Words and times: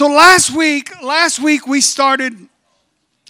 So 0.00 0.06
last 0.06 0.56
week, 0.56 1.02
last 1.02 1.40
week 1.40 1.66
we 1.66 1.82
started 1.82 2.34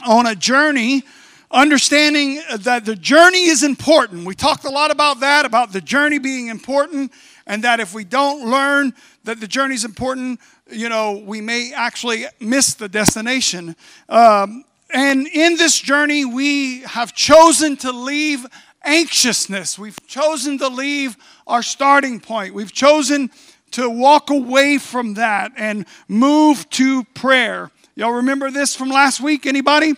on 0.07 0.27
a 0.27 0.37
journey 0.37 1.03
understanding 1.51 2.41
that 2.61 2.85
the 2.85 2.95
journey 2.95 3.47
is 3.47 3.65
important. 3.65 4.25
We 4.25 4.37
talked 4.37 4.65
a 4.65 4.71
lot 4.71 4.93
about 4.93 5.19
that, 5.19 5.45
about 5.45 5.73
the 5.73 5.81
journey 5.81 6.21
being 6.21 6.47
important, 6.47 7.11
and 7.45 7.65
that 7.65 7.81
if 7.81 7.93
we 7.93 8.05
don't 8.05 8.49
learn 8.49 8.95
that 9.25 9.41
the 9.41 9.49
journey 9.49 9.75
is 9.75 9.85
important, 9.85 10.39
you 10.71 10.89
know, 10.89 11.21
we 11.27 11.41
may 11.41 11.73
actually 11.75 12.27
miss 12.39 12.75
the 12.75 12.89
destination. 12.89 13.75
Um, 14.09 14.65
and 14.95 15.27
in 15.27 15.57
this 15.57 15.77
journey, 15.77 16.25
we 16.25 16.83
have 16.83 17.17
chosen 17.17 17.79
to 17.79 17.91
leave 17.91 18.47
anxiousness. 18.85 19.77
We've 19.77 19.99
chosen 20.07 20.57
to 20.59 20.69
leave 20.69 21.17
our 21.49 21.65
starting 21.65 22.21
point. 22.21 22.55
We've 22.55 22.73
chosen 22.73 23.33
to 23.73 23.89
walk 23.89 24.31
away 24.31 24.79
from 24.79 25.15
that 25.15 25.53
and 25.57 25.87
move 26.09 26.69
to 26.71 27.05
prayer. 27.15 27.71
Y'all 27.95 28.13
remember 28.13 28.51
this 28.51 28.75
from 28.75 28.89
last 28.89 29.21
week? 29.21 29.47
Anybody? 29.47 29.95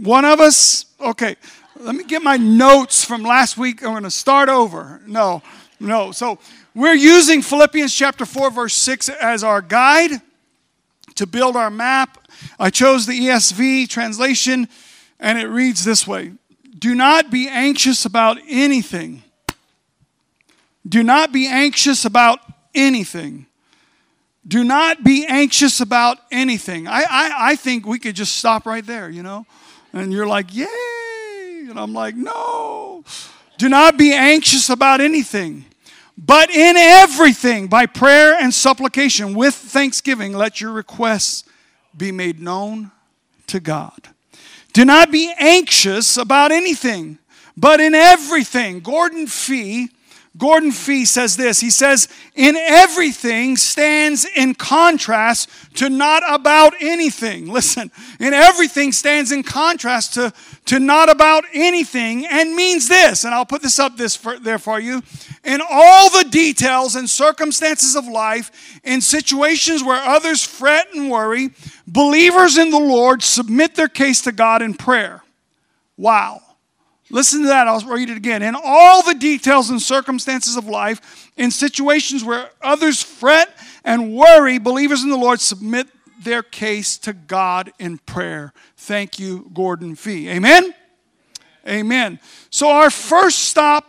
One 0.00 0.24
of 0.24 0.40
us? 0.40 0.86
Okay. 1.00 1.36
Let 1.80 1.94
me 1.94 2.04
get 2.04 2.22
my 2.22 2.36
notes 2.36 3.04
from 3.04 3.22
last 3.22 3.56
week. 3.56 3.84
I'm 3.84 3.90
going 3.90 4.02
to 4.02 4.10
start 4.10 4.48
over. 4.48 5.00
No, 5.06 5.42
no. 5.78 6.10
So 6.10 6.38
we're 6.74 6.94
using 6.94 7.40
Philippians 7.40 7.94
chapter 7.94 8.26
4, 8.26 8.50
verse 8.50 8.74
6 8.74 9.08
as 9.08 9.44
our 9.44 9.60
guide 9.60 10.20
to 11.14 11.26
build 11.26 11.56
our 11.56 11.70
map. 11.70 12.18
I 12.58 12.70
chose 12.70 13.06
the 13.06 13.18
ESV 13.18 13.88
translation, 13.88 14.68
and 15.20 15.38
it 15.38 15.46
reads 15.46 15.84
this 15.84 16.06
way 16.06 16.32
Do 16.78 16.94
not 16.94 17.30
be 17.30 17.48
anxious 17.48 18.04
about 18.04 18.38
anything. 18.48 19.22
Do 20.88 21.02
not 21.02 21.32
be 21.32 21.46
anxious 21.46 22.04
about 22.04 22.40
anything. 22.74 23.46
Do 24.46 24.64
not 24.64 25.04
be 25.04 25.26
anxious 25.26 25.80
about 25.80 26.18
anything. 26.30 26.88
I, 26.88 27.02
I, 27.02 27.34
I 27.50 27.56
think 27.56 27.86
we 27.86 27.98
could 27.98 28.14
just 28.14 28.36
stop 28.36 28.64
right 28.64 28.86
there, 28.86 29.10
you 29.10 29.22
know? 29.22 29.44
And 29.92 30.12
you're 30.12 30.26
like, 30.26 30.54
yay. 30.54 31.66
And 31.68 31.78
I'm 31.78 31.92
like, 31.92 32.14
no. 32.14 33.04
Do 33.58 33.68
not 33.68 33.98
be 33.98 34.14
anxious 34.14 34.70
about 34.70 35.00
anything. 35.00 35.66
But 36.16 36.50
in 36.50 36.76
everything, 36.76 37.68
by 37.68 37.86
prayer 37.86 38.34
and 38.34 38.52
supplication, 38.54 39.34
with 39.34 39.54
thanksgiving, 39.54 40.32
let 40.32 40.60
your 40.60 40.72
requests 40.72 41.44
be 41.96 42.10
made 42.10 42.40
known 42.40 42.90
to 43.48 43.60
God. 43.60 44.08
Do 44.72 44.84
not 44.84 45.10
be 45.10 45.32
anxious 45.38 46.16
about 46.16 46.52
anything, 46.52 47.18
but 47.56 47.80
in 47.80 47.94
everything. 47.94 48.80
Gordon 48.80 49.26
Fee 49.26 49.90
Gordon 50.38 50.70
Fee 50.70 51.04
says 51.04 51.36
this. 51.36 51.58
He 51.58 51.70
says, 51.70 52.06
In 52.36 52.54
everything 52.56 53.56
stands 53.56 54.24
in 54.24 54.54
contrast 54.54 55.50
to 55.74 55.88
not 55.88 56.22
about 56.28 56.74
anything. 56.80 57.52
Listen, 57.52 57.90
in 58.20 58.32
everything 58.32 58.92
stands 58.92 59.32
in 59.32 59.42
contrast 59.42 60.14
to, 60.14 60.32
to 60.66 60.78
not 60.78 61.10
about 61.10 61.44
anything 61.52 62.24
and 62.24 62.54
means 62.54 62.88
this, 62.88 63.24
and 63.24 63.34
I'll 63.34 63.46
put 63.46 63.62
this 63.62 63.80
up 63.80 63.96
this 63.96 64.14
for, 64.14 64.38
there 64.38 64.58
for 64.58 64.78
you. 64.78 65.02
In 65.44 65.60
all 65.68 66.08
the 66.10 66.28
details 66.30 66.94
and 66.94 67.10
circumstances 67.10 67.96
of 67.96 68.06
life, 68.06 68.80
in 68.84 69.00
situations 69.00 69.82
where 69.82 70.00
others 70.00 70.44
fret 70.44 70.94
and 70.94 71.10
worry, 71.10 71.50
believers 71.86 72.56
in 72.56 72.70
the 72.70 72.78
Lord 72.78 73.22
submit 73.22 73.74
their 73.74 73.88
case 73.88 74.22
to 74.22 74.32
God 74.32 74.62
in 74.62 74.74
prayer. 74.74 75.24
Wow. 75.96 76.42
Listen 77.10 77.42
to 77.42 77.48
that. 77.48 77.66
I'll 77.66 77.80
read 77.80 78.10
it 78.10 78.16
again. 78.16 78.42
In 78.42 78.54
all 78.54 79.02
the 79.02 79.14
details 79.14 79.70
and 79.70 79.80
circumstances 79.80 80.56
of 80.56 80.66
life, 80.66 81.30
in 81.36 81.50
situations 81.50 82.22
where 82.22 82.50
others 82.60 83.02
fret 83.02 83.48
and 83.84 84.14
worry, 84.14 84.58
believers 84.58 85.02
in 85.02 85.10
the 85.10 85.16
Lord 85.16 85.40
submit 85.40 85.88
their 86.22 86.42
case 86.42 86.98
to 86.98 87.12
God 87.12 87.72
in 87.78 87.98
prayer. 87.98 88.52
Thank 88.76 89.18
you, 89.18 89.50
Gordon 89.54 89.94
Fee. 89.94 90.28
Amen? 90.28 90.74
Amen. 91.66 92.18
So, 92.50 92.70
our 92.70 92.90
first 92.90 93.40
stop 93.40 93.84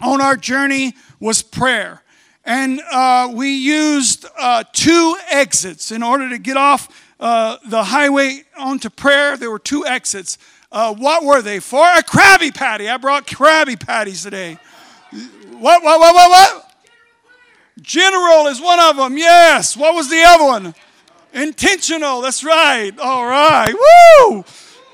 on 0.00 0.20
our 0.20 0.36
journey 0.36 0.94
was 1.20 1.42
prayer. 1.42 2.02
And 2.44 2.80
uh, 2.90 3.30
we 3.32 3.54
used 3.54 4.26
uh, 4.38 4.64
two 4.72 5.16
exits 5.30 5.92
in 5.92 6.02
order 6.02 6.28
to 6.28 6.38
get 6.38 6.56
off 6.56 6.88
uh, 7.20 7.56
the 7.66 7.84
highway 7.84 8.42
onto 8.58 8.90
prayer. 8.90 9.36
There 9.36 9.50
were 9.50 9.60
two 9.60 9.86
exits. 9.86 10.38
Uh, 10.72 10.94
what 10.94 11.22
were 11.22 11.42
they 11.42 11.60
for? 11.60 11.84
A 11.84 12.02
Krabby 12.02 12.54
Patty. 12.54 12.88
I 12.88 12.96
brought 12.96 13.26
Krabby 13.26 13.78
Patties 13.78 14.22
today. 14.22 14.56
What, 15.50 15.82
what, 15.82 16.00
what, 16.00 16.14
what, 16.14 16.30
what? 16.30 16.74
General 17.82 18.46
is 18.46 18.60
one 18.60 18.80
of 18.80 18.96
them. 18.96 19.18
Yes. 19.18 19.76
What 19.76 19.94
was 19.94 20.08
the 20.08 20.22
other 20.24 20.44
one? 20.44 20.74
Intentional. 21.34 22.22
That's 22.22 22.42
right. 22.42 22.98
All 22.98 23.26
right. 23.26 23.72
Woo! 23.72 24.44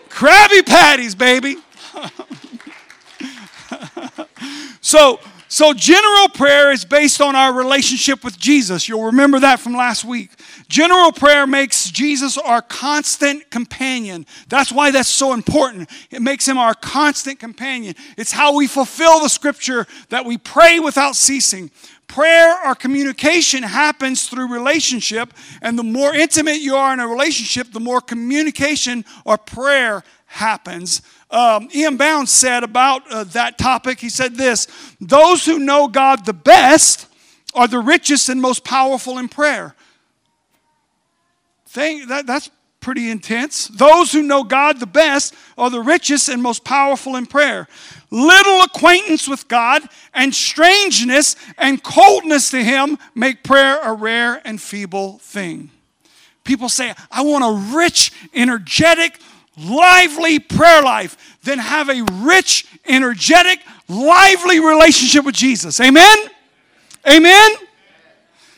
Krabby 0.09 0.67
Patties, 0.67 1.15
baby. 1.15 1.57
so, 4.81 5.21
so 5.49 5.73
general 5.73 6.29
prayer 6.29 6.71
is 6.71 6.85
based 6.85 7.21
on 7.21 7.35
our 7.35 7.55
relationship 7.55 8.23
with 8.23 8.39
Jesus. 8.39 8.89
You'll 8.89 9.07
remember 9.07 9.41
that 9.41 9.61
from 9.61 9.73
last 9.73 10.05
week. 10.05 10.31
General 10.69 11.11
prayer 11.11 11.47
makes 11.47 11.91
Jesus 11.91 12.37
our 12.37 12.61
constant 12.61 13.51
companion. 13.51 14.27
That's 14.49 14.71
why 14.71 14.91
that's 14.91 15.09
so 15.09 15.33
important. 15.33 15.91
It 16.11 16.21
makes 16.21 16.47
him 16.47 16.59
our 16.59 16.75
constant 16.75 17.39
companion. 17.39 17.95
It's 18.19 18.33
how 18.33 18.55
we 18.57 18.67
fulfill 18.67 19.21
the 19.21 19.29
scripture 19.29 19.87
that 20.11 20.27
we 20.27 20.37
pray 20.37 20.81
without 20.81 21.17
ceasing. 21.17 21.71
Prayer 22.09 22.57
or 22.67 22.75
communication 22.75 23.63
happens 23.63 24.29
through 24.29 24.53
relationship, 24.53 25.35
and 25.61 25.79
the 25.79 25.83
more 25.83 26.15
intimate 26.15 26.61
you 26.61 26.75
are 26.75 26.93
in 26.95 27.01
a 27.01 27.07
relationship, 27.07 27.71
the 27.71 27.81
more 27.81 28.01
communication 28.01 29.05
or 29.27 29.37
prayer 29.37 30.03
happens. 30.29 31.03
Um, 31.31 31.69
E.M. 31.75 31.97
Bounds 31.97 32.31
said 32.31 32.63
about 32.63 33.11
uh, 33.11 33.25
that 33.25 33.59
topic, 33.59 33.99
he 34.01 34.09
said 34.09 34.37
this 34.37 34.67
Those 35.01 35.45
who 35.45 35.59
know 35.59 35.89
God 35.89 36.25
the 36.25 36.33
best 36.33 37.07
are 37.55 37.67
the 37.67 37.81
richest 37.81 38.29
and 38.29 38.41
most 38.41 38.65
powerful 38.65 39.19
in 39.19 39.29
prayer 39.29 39.75
thing. 41.69 42.07
That, 42.09 42.27
that's 42.27 42.51
pretty 42.81 43.11
intense. 43.11 43.69
Those 43.69 44.13
who 44.13 44.23
know 44.23 44.43
God 44.45 44.81
the 44.81 44.87
best 44.87 45.35
are 45.57 45.71
the 45.71 45.81
richest 45.81 46.29
and 46.29 46.43
most 46.43 46.65
powerful 46.65 47.17
in 47.17 47.27
prayer. 47.27 47.69
Little 48.11 48.63
acquaintance 48.63 49.29
with 49.29 49.49
God 49.49 49.83
and 50.15 50.35
strangeness 50.35 51.37
and 51.59 51.83
coldness 51.83 52.51
to 52.51 52.63
Him 52.63 52.99
make 53.15 53.45
prayer 53.45 53.79
a 53.83 53.93
rare 53.93 54.41
and 54.45 54.61
feeble 54.61 55.19
thing. 55.19 55.71
People 56.45 56.69
say, 56.69 56.95
I 57.11 57.23
want 57.23 57.45
a 57.45 57.77
rich, 57.77 58.13
energetic, 58.33 59.21
lively 59.59 60.39
prayer 60.39 60.83
life. 60.83 61.39
Then 61.43 61.59
have 61.59 61.89
a 61.89 62.03
rich, 62.23 62.67
energetic, 62.87 63.61
lively 63.89 64.61
relationship 64.61 65.25
with 65.25 65.35
Jesus. 65.35 65.81
Amen? 65.81 66.19
Amen? 67.09 67.51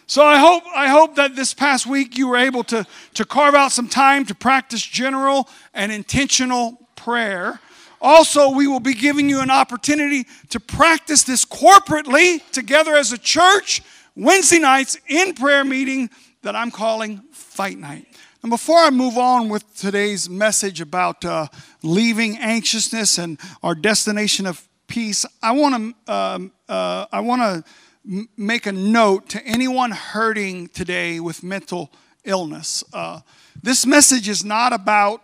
So 0.07 0.25
I 0.25 0.39
hope, 0.39 0.65
I 0.75 0.89
hope 0.89 1.15
that 1.17 1.37
this 1.37 1.55
past 1.55 1.87
week 1.87 2.19
you 2.19 2.27
were 2.27 2.37
able 2.37 2.65
to, 2.65 2.85
to 3.15 3.25
carve 3.25 3.55
out 3.55 3.71
some 3.71 3.89
time 3.89 4.25
to 4.27 4.35
practice 4.35 4.83
general 4.83 5.49
and 5.73 5.93
intentional 5.93 6.81
prayer. 6.97 7.61
Also, 8.01 8.51
we 8.51 8.67
will 8.67 8.81
be 8.81 8.95
giving 8.95 9.29
you 9.29 9.41
an 9.41 9.51
opportunity 9.51 10.27
to 10.49 10.59
practice 10.59 11.23
this 11.23 11.45
corporately 11.45 12.43
together 12.51 12.97
as 12.97 13.13
a 13.13 13.19
church 13.19 13.83
Wednesday 14.17 14.59
nights 14.59 14.99
in 15.07 15.35
prayer 15.35 15.65
meeting 15.65 16.11
that 16.43 16.57
I'm 16.57 16.71
calling 16.71 17.19
Fight 17.33 17.79
Night. 17.79 18.07
And 18.43 18.51
before 18.51 18.79
I 18.79 18.91
move 18.91 19.19
on 19.19 19.49
with 19.51 19.77
today's 19.77 20.31
message 20.31 20.81
about 20.81 21.25
uh, 21.25 21.49
leaving 21.83 22.39
anxiousness 22.39 23.19
and 23.19 23.39
our 23.63 23.75
destination 23.75 24.47
of 24.47 24.67
peace, 24.87 25.27
I 25.43 25.53
want 25.53 25.97
to 26.07 26.13
um, 26.13 26.53
uh, 26.69 27.07
I 27.13 27.21
want 27.21 27.43
to 27.43 28.27
make 28.37 28.67
a 28.67 28.73
note 28.73 29.29
to 29.31 29.45
anyone 29.45 29.91
hurting 29.91 30.69
today 30.69 31.21
with 31.21 31.43
mental 31.43 31.93
illness. 32.25 32.83
Uh, 32.93 33.21
this 33.63 33.85
message 33.85 34.29
is 34.29 34.43
not 34.43 34.73
about 34.73 35.23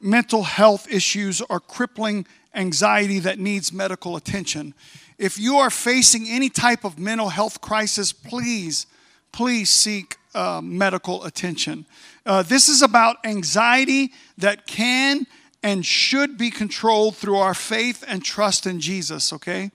mental 0.00 0.42
health 0.42 0.90
issues 0.90 1.42
or 1.42 1.60
crippling 1.60 2.26
anxiety 2.54 3.18
that 3.18 3.38
needs 3.38 3.72
medical 3.72 4.16
attention. 4.16 4.72
If 5.18 5.38
you 5.38 5.56
are 5.56 5.70
facing 5.70 6.26
any 6.28 6.48
type 6.48 6.84
of 6.84 6.98
mental 6.98 7.28
health 7.28 7.60
crisis, 7.60 8.12
please, 8.12 8.86
please 9.32 9.68
seek 9.68 10.16
uh, 10.34 10.60
medical 10.62 11.24
attention. 11.24 11.86
Uh, 12.26 12.42
this 12.42 12.68
is 12.68 12.82
about 12.82 13.16
anxiety 13.24 14.12
that 14.38 14.66
can 14.66 15.26
and 15.62 15.84
should 15.84 16.36
be 16.36 16.50
controlled 16.50 17.16
through 17.16 17.38
our 17.38 17.54
faith 17.54 18.04
and 18.06 18.24
trust 18.24 18.66
in 18.66 18.80
Jesus, 18.80 19.32
okay? 19.32 19.70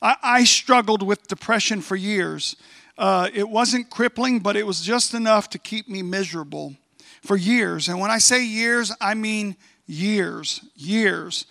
I, 0.00 0.16
I 0.22 0.44
struggled 0.44 1.02
with 1.02 1.28
depression 1.28 1.80
for 1.80 1.96
years. 1.96 2.56
Uh, 2.96 3.28
it 3.34 3.48
wasn't 3.48 3.90
crippling, 3.90 4.38
but 4.38 4.56
it 4.56 4.66
was 4.66 4.80
just 4.80 5.14
enough 5.14 5.50
to 5.50 5.58
keep 5.58 5.88
me 5.88 6.02
miserable 6.02 6.74
for 7.22 7.36
years. 7.36 7.88
And 7.88 8.00
when 8.00 8.10
I 8.10 8.18
say 8.18 8.44
years, 8.44 8.92
I 9.00 9.14
mean 9.14 9.56
years, 9.86 10.60
years. 10.76 11.46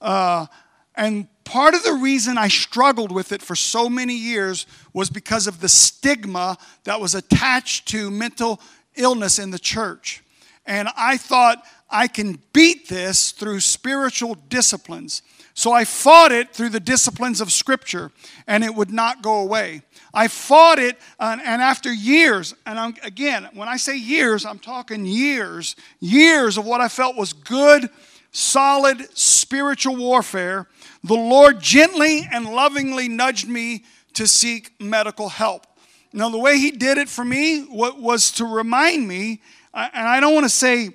Uh, 0.00 0.46
and 0.94 1.28
part 1.44 1.74
of 1.74 1.82
the 1.82 1.92
reason 1.92 2.38
I 2.38 2.48
struggled 2.48 3.12
with 3.12 3.32
it 3.32 3.42
for 3.42 3.54
so 3.54 3.88
many 3.88 4.14
years 4.14 4.66
was 4.92 5.10
because 5.10 5.46
of 5.46 5.60
the 5.60 5.68
stigma 5.68 6.56
that 6.84 7.00
was 7.00 7.14
attached 7.14 7.88
to 7.88 8.10
mental 8.10 8.60
illness 8.96 9.38
in 9.38 9.50
the 9.50 9.58
church. 9.58 10.22
And 10.66 10.88
I 10.96 11.16
thought 11.16 11.64
I 11.90 12.08
can 12.08 12.38
beat 12.52 12.88
this 12.88 13.32
through 13.32 13.60
spiritual 13.60 14.36
disciplines. 14.48 15.22
So 15.52 15.72
I 15.72 15.84
fought 15.84 16.32
it 16.32 16.52
through 16.52 16.70
the 16.70 16.80
disciplines 16.80 17.40
of 17.40 17.52
Scripture, 17.52 18.10
and 18.46 18.64
it 18.64 18.74
would 18.74 18.90
not 18.90 19.22
go 19.22 19.40
away. 19.40 19.82
I 20.12 20.26
fought 20.26 20.78
it, 20.80 20.98
and 21.20 21.40
after 21.40 21.92
years, 21.92 22.54
and 22.66 22.78
I'm, 22.78 22.94
again, 23.02 23.48
when 23.52 23.68
I 23.68 23.76
say 23.76 23.96
years, 23.96 24.44
I'm 24.44 24.58
talking 24.58 25.06
years, 25.06 25.76
years 26.00 26.58
of 26.58 26.64
what 26.64 26.80
I 26.80 26.88
felt 26.88 27.16
was 27.16 27.32
good, 27.32 27.88
solid 28.32 29.06
spiritual 29.16 29.96
warfare, 29.96 30.66
the 31.04 31.14
Lord 31.14 31.60
gently 31.60 32.26
and 32.32 32.52
lovingly 32.52 33.08
nudged 33.08 33.48
me 33.48 33.84
to 34.14 34.26
seek 34.26 34.72
medical 34.80 35.28
help. 35.28 35.66
Now, 36.12 36.28
the 36.28 36.38
way 36.38 36.58
He 36.58 36.72
did 36.72 36.98
it 36.98 37.08
for 37.08 37.24
me 37.24 37.64
was 37.70 38.32
to 38.32 38.44
remind 38.44 39.06
me, 39.06 39.40
and 39.72 40.08
I 40.08 40.18
don't 40.18 40.34
want 40.34 40.44
to 40.44 40.50
say, 40.50 40.90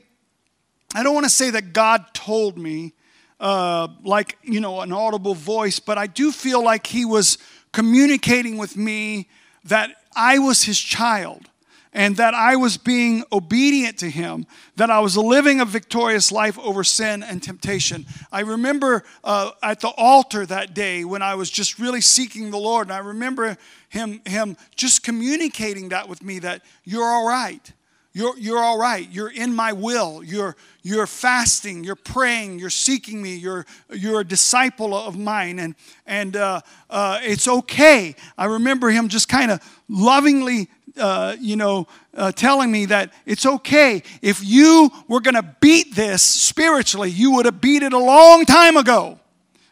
I 0.94 1.04
don't 1.04 1.14
want 1.14 1.26
to 1.26 1.30
say 1.30 1.52
that 1.52 1.72
God 1.72 2.14
told 2.14 2.58
me, 2.58 2.94
uh, 3.40 3.88
like 4.04 4.38
you 4.44 4.60
know, 4.60 4.82
an 4.82 4.92
audible 4.92 5.36
voice, 5.36 5.80
but 5.80 5.98
I 5.98 6.08
do 6.08 6.34
feel 6.34 6.62
like 6.62 6.88
He 6.88 7.06
was 7.06 7.38
communicating 7.72 8.58
with 8.58 8.76
me 8.76 9.30
that 9.64 9.92
I 10.16 10.40
was 10.40 10.64
his 10.64 10.80
child 10.80 11.50
and 11.94 12.18
that 12.18 12.34
I 12.34 12.56
was 12.56 12.78
being 12.78 13.24
obedient 13.32 13.98
to 14.00 14.10
him, 14.10 14.46
that 14.76 14.92
I 14.92 15.00
was 15.00 15.18
living 15.18 15.60
a 15.60 15.66
victorious 15.66 16.32
life 16.32 16.60
over 16.60 16.84
sin 16.84 17.24
and 17.24 17.42
temptation. 17.42 18.06
I 18.32 18.42
remember 18.42 19.04
uh, 19.24 19.52
at 19.64 19.80
the 19.80 19.90
altar 19.98 20.46
that 20.46 20.74
day 20.74 21.04
when 21.04 21.22
I 21.22 21.36
was 21.36 21.50
just 21.50 21.80
really 21.80 22.02
seeking 22.02 22.52
the 22.52 22.60
Lord, 22.60 22.88
and 22.88 22.94
I 22.94 23.00
remember 23.00 23.58
him, 23.90 24.22
him 24.26 24.56
just 24.76 25.04
communicating 25.04 25.90
that 25.90 26.08
with 26.08 26.24
me 26.24 26.40
that 26.40 26.62
you're 26.84 27.06
all 27.06 27.28
right. 27.28 27.74
You're, 28.12 28.38
you're 28.40 28.58
all 28.58 28.80
right. 28.80 29.08
You're 29.12 29.30
in 29.30 29.54
my 29.54 29.72
will. 29.72 30.24
You're, 30.24 30.56
you're 30.82 31.06
fasting. 31.06 31.84
You're 31.84 31.96
praying. 31.96 32.58
You're 32.58 32.72
seeking 32.72 33.22
me. 33.22 33.36
You're, 33.36 33.68
you're 33.92 34.22
a 34.22 34.26
disciple 34.26 34.96
of 34.96 35.16
mine. 35.18 35.60
And, 35.60 35.76
and 36.08 36.36
uh, 36.36 36.62
uh, 36.90 37.20
it's 37.22 37.48
okay. 37.48 38.16
I 38.36 38.46
remember 38.46 38.90
him 38.90 39.10
just 39.10 39.30
kind 39.30 39.52
of 39.52 39.62
lovingly, 39.88 40.70
uh, 40.98 41.36
you 41.40 41.56
know, 41.56 41.88
uh, 42.16 42.32
telling 42.32 42.72
me 42.72 42.86
that 42.86 43.14
it's 43.26 43.46
okay. 43.46 44.04
If 44.22 44.44
you 44.44 44.92
were 45.08 45.22
going 45.22 45.36
to 45.36 45.56
beat 45.60 45.96
this 45.96 46.22
spiritually, 46.22 47.12
you 47.12 47.32
would 47.34 47.46
have 47.46 47.62
beat 47.62 47.84
it 47.84 47.94
a 47.94 47.98
long 47.98 48.46
time 48.46 48.78
ago, 48.78 49.20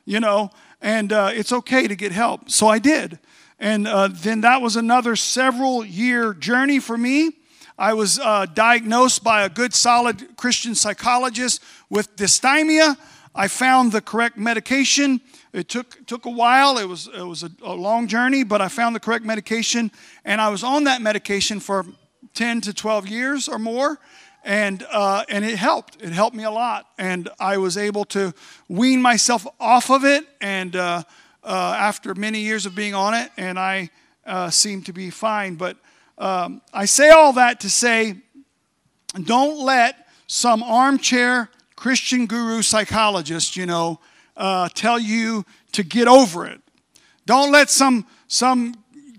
you 0.06 0.20
know, 0.20 0.52
and 0.82 1.12
uh, 1.12 1.32
it's 1.34 1.52
okay 1.52 1.88
to 1.88 1.96
get 1.96 2.12
help. 2.12 2.50
So 2.50 2.68
I 2.68 2.80
did. 2.80 3.20
And 3.60 3.88
uh, 3.88 4.10
then 4.12 4.42
that 4.42 4.62
was 4.62 4.76
another 4.76 5.16
several 5.16 5.84
year 5.84 6.34
journey 6.34 6.80
for 6.80 6.98
me. 6.98 7.32
I 7.78 7.94
was 7.94 8.20
uh, 8.20 8.46
diagnosed 8.48 9.24
by 9.24 9.44
a 9.44 9.50
good, 9.50 9.74
solid 9.74 10.36
Christian 10.36 10.76
psychologist 10.76 11.62
with 11.90 12.16
dysthymia. 12.16 12.98
I 13.36 13.48
found 13.48 13.92
the 13.92 14.02
correct 14.02 14.38
medication. 14.38 15.22
It 15.58 15.70
took, 15.70 16.06
took 16.06 16.26
a 16.26 16.30
while. 16.30 16.78
It 16.78 16.88
was, 16.88 17.08
it 17.08 17.24
was 17.24 17.42
a, 17.42 17.50
a 17.64 17.74
long 17.74 18.08
journey, 18.08 18.44
but 18.44 18.62
I 18.62 18.68
found 18.68 18.96
the 18.96 19.00
correct 19.00 19.26
medication. 19.26 19.90
And 20.24 20.40
I 20.40 20.50
was 20.50 20.64
on 20.64 20.84
that 20.84 21.02
medication 21.02 21.60
for 21.60 21.84
10 22.36 22.62
to 22.62 22.74
12 22.76 23.08
years 23.08 23.48
or 23.50 23.58
more. 23.58 23.98
And, 24.44 24.86
uh, 24.92 25.26
and 25.30 25.44
it 25.44 25.58
helped. 25.58 26.00
It 26.00 26.14
helped 26.14 26.36
me 26.36 26.44
a 26.44 26.52
lot. 26.52 26.86
And 27.00 27.28
I 27.40 27.58
was 27.58 27.76
able 27.76 28.06
to 28.06 28.36
wean 28.70 29.02
myself 29.02 29.48
off 29.60 29.90
of 29.90 30.06
it. 30.06 30.28
And 30.42 30.76
uh, 30.76 31.02
uh, 31.44 31.76
after 31.76 32.14
many 32.14 32.42
years 32.42 32.68
of 32.68 32.76
being 32.76 32.94
on 32.94 33.16
it, 33.16 33.32
and 33.36 33.58
I 33.58 33.90
uh, 34.28 34.52
seemed 34.52 34.86
to 34.86 34.94
be 34.94 35.10
fine. 35.10 35.56
But 35.56 35.78
um, 36.20 36.62
I 36.72 36.86
say 36.86 37.10
all 37.10 37.34
that 37.34 37.62
to 37.62 37.70
say 37.70 38.18
don't 39.24 39.58
let 39.60 40.08
some 40.28 40.62
armchair 40.62 41.50
Christian 41.76 42.28
guru 42.28 42.62
psychologist, 42.62 43.56
you 43.56 43.66
know, 43.66 44.00
uh, 44.38 44.70
tell 44.74 45.00
you 45.00 45.46
to 45.74 45.84
get 45.84 46.08
over 46.08 46.46
it. 46.46 46.62
Don't 47.26 47.52
let 47.52 47.70
some 47.70 48.06
some 48.28 48.76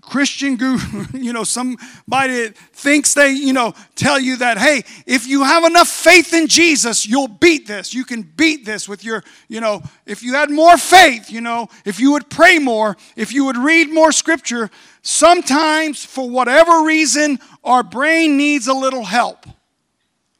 Christian 0.09 0.57
guru, 0.57 1.05
you 1.13 1.31
know, 1.31 1.43
somebody 1.43 2.33
that 2.33 2.57
thinks 2.73 3.13
they, 3.13 3.31
you 3.31 3.53
know, 3.53 3.73
tell 3.95 4.19
you 4.19 4.37
that, 4.37 4.57
hey, 4.57 4.81
if 5.05 5.27
you 5.27 5.43
have 5.43 5.63
enough 5.63 5.87
faith 5.87 6.33
in 6.33 6.47
Jesus, 6.47 7.07
you'll 7.07 7.27
beat 7.27 7.67
this. 7.67 7.93
You 7.93 8.03
can 8.03 8.23
beat 8.23 8.65
this 8.65 8.89
with 8.89 9.03
your, 9.03 9.23
you 9.47 9.61
know, 9.61 9.83
if 10.05 10.23
you 10.23 10.33
had 10.33 10.49
more 10.49 10.77
faith, 10.77 11.29
you 11.29 11.41
know, 11.41 11.69
if 11.85 11.99
you 11.99 12.11
would 12.13 12.29
pray 12.29 12.57
more, 12.57 12.97
if 13.15 13.31
you 13.31 13.45
would 13.45 13.57
read 13.57 13.91
more 13.91 14.11
scripture, 14.11 14.69
sometimes 15.03 16.03
for 16.03 16.27
whatever 16.27 16.83
reason, 16.83 17.39
our 17.63 17.83
brain 17.83 18.35
needs 18.35 18.67
a 18.67 18.73
little 18.73 19.05
help. 19.05 19.45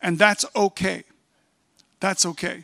And 0.02 0.18
that's 0.18 0.46
okay. 0.56 1.04
That's 2.00 2.26
okay. 2.26 2.64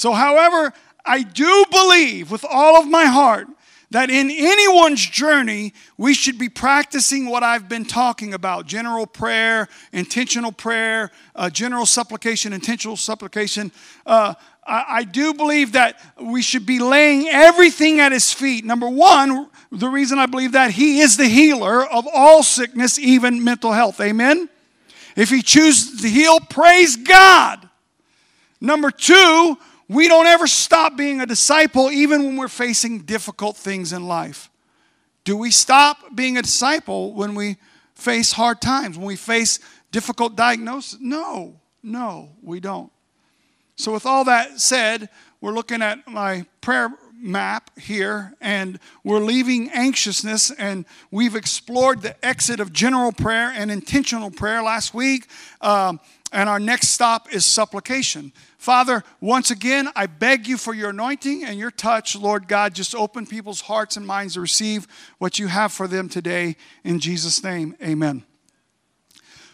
So, 0.00 0.14
however, 0.14 0.72
I 1.04 1.22
do 1.22 1.66
believe 1.70 2.30
with 2.30 2.42
all 2.48 2.80
of 2.80 2.88
my 2.88 3.04
heart 3.04 3.48
that 3.90 4.08
in 4.08 4.30
anyone's 4.30 5.04
journey, 5.04 5.74
we 5.98 6.14
should 6.14 6.38
be 6.38 6.48
practicing 6.48 7.26
what 7.26 7.42
I've 7.42 7.68
been 7.68 7.84
talking 7.84 8.32
about 8.32 8.64
general 8.64 9.06
prayer, 9.06 9.68
intentional 9.92 10.52
prayer, 10.52 11.10
uh, 11.36 11.50
general 11.50 11.84
supplication, 11.84 12.54
intentional 12.54 12.96
supplication. 12.96 13.72
Uh, 14.06 14.32
I, 14.66 14.84
I 14.88 15.04
do 15.04 15.34
believe 15.34 15.72
that 15.72 16.00
we 16.18 16.40
should 16.40 16.64
be 16.64 16.78
laying 16.78 17.28
everything 17.28 18.00
at 18.00 18.10
His 18.10 18.32
feet. 18.32 18.64
Number 18.64 18.88
one, 18.88 19.50
the 19.70 19.88
reason 19.88 20.18
I 20.18 20.24
believe 20.24 20.52
that 20.52 20.70
He 20.70 21.00
is 21.00 21.18
the 21.18 21.28
healer 21.28 21.84
of 21.84 22.08
all 22.10 22.42
sickness, 22.42 22.98
even 22.98 23.44
mental 23.44 23.72
health. 23.72 24.00
Amen? 24.00 24.48
If 25.14 25.28
He 25.28 25.42
chooses 25.42 26.00
to 26.00 26.08
heal, 26.08 26.40
praise 26.40 26.96
God. 26.96 27.68
Number 28.62 28.90
two, 28.90 29.58
we 29.90 30.06
don't 30.06 30.26
ever 30.26 30.46
stop 30.46 30.96
being 30.96 31.20
a 31.20 31.26
disciple 31.26 31.90
even 31.90 32.24
when 32.24 32.36
we're 32.36 32.46
facing 32.46 33.00
difficult 33.00 33.56
things 33.56 33.92
in 33.92 34.06
life. 34.06 34.48
Do 35.24 35.36
we 35.36 35.50
stop 35.50 36.14
being 36.14 36.38
a 36.38 36.42
disciple 36.42 37.12
when 37.12 37.34
we 37.34 37.56
face 37.96 38.30
hard 38.30 38.60
times, 38.60 38.96
when 38.96 39.08
we 39.08 39.16
face 39.16 39.58
difficult 39.90 40.36
diagnosis? 40.36 41.00
No, 41.00 41.56
no, 41.82 42.28
we 42.40 42.60
don't. 42.60 42.92
So, 43.74 43.92
with 43.92 44.06
all 44.06 44.22
that 44.26 44.60
said, 44.60 45.08
we're 45.40 45.52
looking 45.52 45.82
at 45.82 46.06
my 46.06 46.46
prayer 46.60 46.90
map 47.20 47.76
here 47.76 48.34
and 48.40 48.78
we're 49.02 49.18
leaving 49.18 49.70
anxiousness 49.70 50.52
and 50.52 50.84
we've 51.10 51.34
explored 51.34 52.00
the 52.00 52.24
exit 52.24 52.60
of 52.60 52.72
general 52.72 53.10
prayer 53.10 53.52
and 53.54 53.72
intentional 53.72 54.30
prayer 54.30 54.62
last 54.62 54.94
week 54.94 55.26
um, 55.60 56.00
and 56.32 56.48
our 56.48 56.58
next 56.58 56.88
stop 56.88 57.30
is 57.34 57.44
supplication 57.44 58.32
Father, 58.70 59.02
once 59.20 59.50
again, 59.50 59.88
I 59.96 60.06
beg 60.06 60.46
you 60.46 60.56
for 60.56 60.72
your 60.72 60.90
anointing 60.90 61.42
and 61.42 61.58
your 61.58 61.72
touch, 61.72 62.14
Lord 62.14 62.46
God. 62.46 62.72
Just 62.72 62.94
open 62.94 63.26
people's 63.26 63.62
hearts 63.62 63.96
and 63.96 64.06
minds 64.06 64.34
to 64.34 64.40
receive 64.40 64.86
what 65.18 65.40
you 65.40 65.48
have 65.48 65.72
for 65.72 65.88
them 65.88 66.08
today. 66.08 66.54
In 66.84 67.00
Jesus' 67.00 67.42
name, 67.42 67.74
amen. 67.82 68.22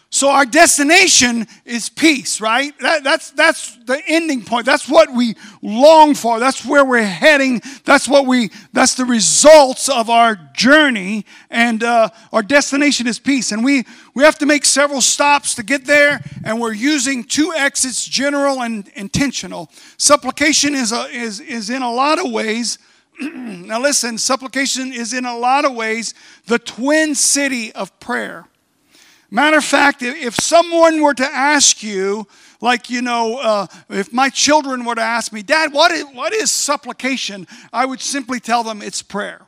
So 0.09 0.29
our 0.29 0.45
destination 0.45 1.47
is 1.65 1.89
peace, 1.89 2.39
right? 2.39 2.73
That, 2.79 3.03
that's, 3.03 3.31
that's 3.31 3.75
the 3.83 4.01
ending 4.07 4.41
point. 4.41 4.65
That's 4.65 4.87
what 4.87 5.13
we 5.13 5.35
long 5.61 6.15
for. 6.15 6.39
That's 6.39 6.65
where 6.65 6.85
we're 6.85 7.03
heading. 7.03 7.61
That's 7.83 8.07
what 8.07 8.25
we, 8.25 8.49
that's 8.71 8.95
the 8.95 9.03
results 9.03 9.89
of 9.89 10.09
our 10.09 10.35
journey. 10.53 11.25
And 11.49 11.83
uh, 11.83 12.09
our 12.31 12.41
destination 12.41 13.05
is 13.05 13.19
peace. 13.19 13.51
And 13.51 13.65
we, 13.65 13.83
we 14.13 14.23
have 14.23 14.37
to 14.37 14.45
make 14.45 14.63
several 14.63 15.01
stops 15.01 15.55
to 15.55 15.63
get 15.63 15.83
there. 15.83 16.21
And 16.45 16.61
we're 16.61 16.73
using 16.73 17.25
two 17.25 17.53
exits, 17.53 18.05
general 18.05 18.63
and 18.63 18.87
intentional. 18.95 19.69
Supplication 19.97 20.73
is, 20.73 20.93
a, 20.93 21.03
is, 21.09 21.41
is 21.41 21.69
in 21.69 21.81
a 21.81 21.91
lot 21.91 22.17
of 22.17 22.31
ways, 22.31 22.79
now 23.19 23.81
listen, 23.81 24.17
supplication 24.17 24.93
is 24.93 25.13
in 25.13 25.25
a 25.25 25.37
lot 25.37 25.65
of 25.65 25.75
ways 25.75 26.13
the 26.45 26.59
twin 26.59 27.13
city 27.13 27.73
of 27.73 27.99
prayer. 27.99 28.45
Matter 29.29 29.57
of 29.57 29.65
fact, 29.65 30.01
if 30.01 30.35
someone 30.35 31.01
were 31.01 31.13
to 31.13 31.25
ask 31.25 31.83
you, 31.83 32.27
like, 32.61 32.89
you 32.89 33.01
know, 33.01 33.37
uh, 33.37 33.67
if 33.89 34.13
my 34.13 34.29
children 34.29 34.85
were 34.85 34.95
to 34.95 35.01
ask 35.01 35.31
me, 35.31 35.43
Dad, 35.43 35.73
what 35.73 35.91
is, 35.91 36.05
what 36.13 36.33
is 36.33 36.49
supplication? 36.49 37.45
I 37.71 37.85
would 37.85 38.01
simply 38.01 38.39
tell 38.39 38.63
them 38.63 38.81
it's 38.81 39.01
prayer. 39.01 39.41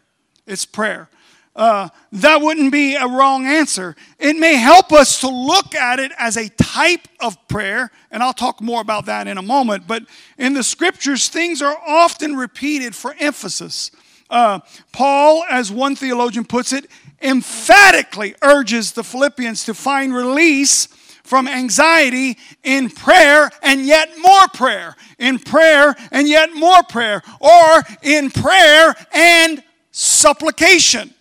It's 0.46 0.66
prayer. 0.66 1.10
Uh, 1.56 1.90
that 2.12 2.42
wouldn't 2.42 2.72
be 2.72 2.96
a 2.96 3.08
wrong 3.08 3.46
answer. 3.46 3.96
It 4.20 4.38
may 4.38 4.56
help 4.56 4.94
us 4.94 5.22
to 5.22 5.30
look 5.30 5.76
at 5.76 6.00
it 6.00 6.12
as 6.18 6.38
a 6.38 6.50
type 6.50 7.08
of 7.20 7.36
prayer, 7.48 7.92
and 8.12 8.22
I'll 8.22 8.34
talk 8.34 8.62
more 8.62 8.82
about 8.82 9.08
that 9.08 9.28
in 9.28 9.38
a 9.38 9.42
moment. 9.42 9.86
But 9.88 10.04
in 10.38 10.54
the 10.54 10.64
scriptures, 10.64 11.28
things 11.28 11.62
are 11.62 11.76
often 11.86 12.36
repeated 12.36 12.96
for 12.96 13.16
emphasis. 13.20 13.92
Uh, 14.30 14.60
Paul, 14.92 15.44
as 15.50 15.72
one 15.72 15.96
theologian 15.96 16.46
puts 16.46 16.72
it, 16.72 16.86
emphatically 17.22 18.36
urges 18.42 18.94
the 18.94 19.04
Philippians 19.04 19.66
to 19.66 19.74
find 19.74 20.14
release 20.14 20.88
from 21.24 21.48
anxiety 21.48 22.38
in 22.64 22.90
prayer 22.90 23.52
and 23.62 23.86
yet 23.86 24.10
more 24.18 24.48
prayer, 24.54 24.96
in 25.20 25.38
prayer 25.38 25.96
and 26.12 26.28
yet 26.28 26.56
more 26.56 26.82
prayer, 26.84 27.22
or 27.40 27.84
in 28.02 28.32
prayer 28.32 28.96
and 29.14 29.64
supplication. 29.92 31.14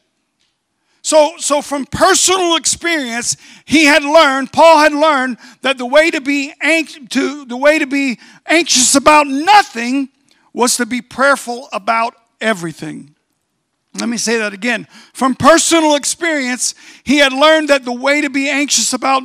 So, 1.02 1.34
so 1.38 1.62
from 1.62 1.86
personal 1.86 2.56
experience, 2.56 3.36
he 3.64 3.84
had 3.84 4.02
learned, 4.02 4.52
Paul 4.52 4.78
had 4.78 4.92
learned 4.92 5.38
that 5.62 5.78
the 5.78 5.86
way 5.86 6.10
to 6.10 6.20
be 6.20 6.52
to 7.10 7.44
the 7.44 7.56
way 7.56 7.78
to 7.78 7.86
be 7.86 8.18
anxious 8.46 8.94
about 8.94 9.26
nothing 9.26 10.08
was 10.52 10.76
to 10.76 10.86
be 10.86 11.00
prayerful 11.00 11.68
about 11.72 12.14
everything. 12.40 13.14
Let 13.98 14.08
me 14.08 14.16
say 14.16 14.38
that 14.38 14.52
again. 14.52 14.86
From 15.12 15.34
personal 15.34 15.94
experience, 15.94 16.74
he 17.04 17.18
had 17.18 17.32
learned 17.32 17.68
that 17.68 17.84
the 17.84 17.92
way 17.92 18.20
to 18.20 18.30
be 18.30 18.48
anxious 18.48 18.92
about 18.92 19.24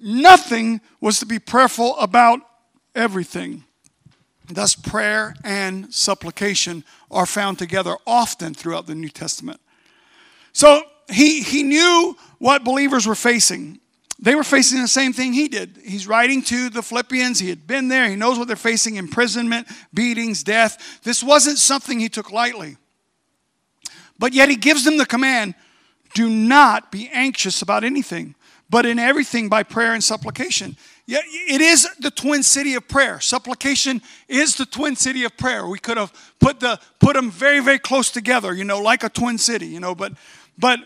nothing 0.00 0.80
was 1.00 1.18
to 1.20 1.26
be 1.26 1.38
prayerful 1.38 1.96
about 1.98 2.40
everything. 2.94 3.64
Thus, 4.48 4.74
prayer 4.74 5.34
and 5.44 5.92
supplication 5.92 6.84
are 7.10 7.26
found 7.26 7.58
together 7.58 7.96
often 8.06 8.54
throughout 8.54 8.86
the 8.86 8.94
New 8.94 9.08
Testament. 9.08 9.60
So 10.52 10.82
he, 11.10 11.42
he 11.42 11.62
knew 11.62 12.16
what 12.38 12.64
believers 12.64 13.06
were 13.06 13.14
facing. 13.14 13.80
They 14.18 14.34
were 14.34 14.44
facing 14.44 14.80
the 14.80 14.88
same 14.88 15.12
thing 15.12 15.32
he 15.32 15.48
did. 15.48 15.78
He's 15.84 16.06
writing 16.06 16.42
to 16.42 16.70
the 16.70 16.82
Philippians. 16.82 17.40
He 17.40 17.48
had 17.48 17.66
been 17.66 17.88
there. 17.88 18.08
He 18.08 18.14
knows 18.14 18.38
what 18.38 18.46
they're 18.46 18.56
facing 18.56 18.96
imprisonment, 18.96 19.66
beatings, 19.92 20.44
death. 20.44 21.00
This 21.02 21.24
wasn't 21.24 21.58
something 21.58 21.98
he 21.98 22.08
took 22.08 22.30
lightly. 22.30 22.76
But 24.22 24.34
yet 24.34 24.48
he 24.48 24.54
gives 24.54 24.84
them 24.84 24.98
the 24.98 25.04
command 25.04 25.56
do 26.14 26.30
not 26.30 26.92
be 26.92 27.10
anxious 27.12 27.60
about 27.60 27.82
anything, 27.82 28.36
but 28.70 28.86
in 28.86 29.00
everything 29.00 29.48
by 29.48 29.64
prayer 29.64 29.94
and 29.94 30.04
supplication. 30.04 30.76
Yeah, 31.06 31.22
it 31.26 31.60
is 31.60 31.88
the 31.98 32.12
twin 32.12 32.44
city 32.44 32.74
of 32.74 32.86
prayer. 32.86 33.18
Supplication 33.18 34.00
is 34.28 34.54
the 34.54 34.64
twin 34.64 34.94
city 34.94 35.24
of 35.24 35.36
prayer. 35.36 35.66
We 35.66 35.80
could 35.80 35.96
have 35.96 36.12
put 36.38 36.60
the 36.60 36.78
put 37.00 37.16
them 37.16 37.32
very 37.32 37.58
very 37.58 37.80
close 37.80 38.12
together, 38.12 38.54
you 38.54 38.62
know, 38.62 38.80
like 38.80 39.02
a 39.02 39.08
twin 39.08 39.38
city, 39.38 39.66
you 39.66 39.80
know, 39.80 39.92
but 39.92 40.12
but 40.56 40.78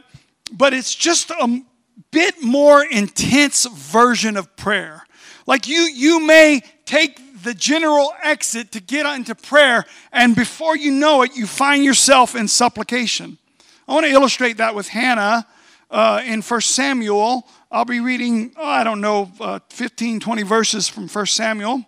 but 0.50 0.72
it's 0.72 0.94
just 0.94 1.30
a 1.30 1.62
bit 2.10 2.42
more 2.42 2.86
intense 2.86 3.66
version 3.66 4.38
of 4.38 4.56
prayer. 4.56 5.04
Like 5.46 5.68
you 5.68 5.80
you 5.80 6.26
may 6.26 6.62
take 6.86 7.20
the 7.46 7.54
general 7.54 8.12
exit 8.24 8.72
to 8.72 8.80
get 8.80 9.06
into 9.14 9.32
prayer 9.34 9.84
and 10.12 10.34
before 10.34 10.76
you 10.76 10.90
know 10.90 11.22
it 11.22 11.36
you 11.36 11.46
find 11.46 11.84
yourself 11.84 12.34
in 12.34 12.48
supplication. 12.48 13.38
I 13.86 13.94
want 13.94 14.04
to 14.04 14.10
illustrate 14.10 14.56
that 14.56 14.74
with 14.74 14.88
Hannah 14.88 15.46
uh, 15.88 16.22
in 16.26 16.42
1 16.42 16.60
Samuel 16.60 17.46
I'll 17.70 17.84
be 17.84 18.00
reading, 18.00 18.52
oh, 18.56 18.66
I 18.66 18.84
don't 18.84 19.00
know, 19.00 19.30
uh, 19.40 19.58
15, 19.70 20.18
20 20.20 20.42
verses 20.42 20.88
from 20.88 21.08
1 21.08 21.26
Samuel. 21.26 21.84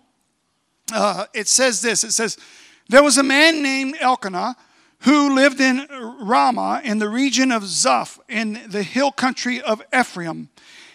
Uh, 0.93 1.27
it 1.35 1.49
says 1.49 1.83
this 1.83 2.05
it 2.05 2.12
says, 2.12 2.38
There 2.88 3.03
was 3.03 3.19
a 3.19 3.23
man 3.25 3.61
named 3.61 3.97
Elkanah 4.00 4.57
who 5.00 5.35
lived 5.35 5.61
in 5.61 5.87
Ramah 6.21 6.83
in 6.85 6.99
the 6.99 7.09
region 7.09 7.50
of 7.50 7.65
Zuph 7.65 8.19
in 8.29 8.61
the 8.69 8.85
hill 8.85 9.11
country 9.11 9.61
of 9.61 9.83
Ephraim. 9.93 10.50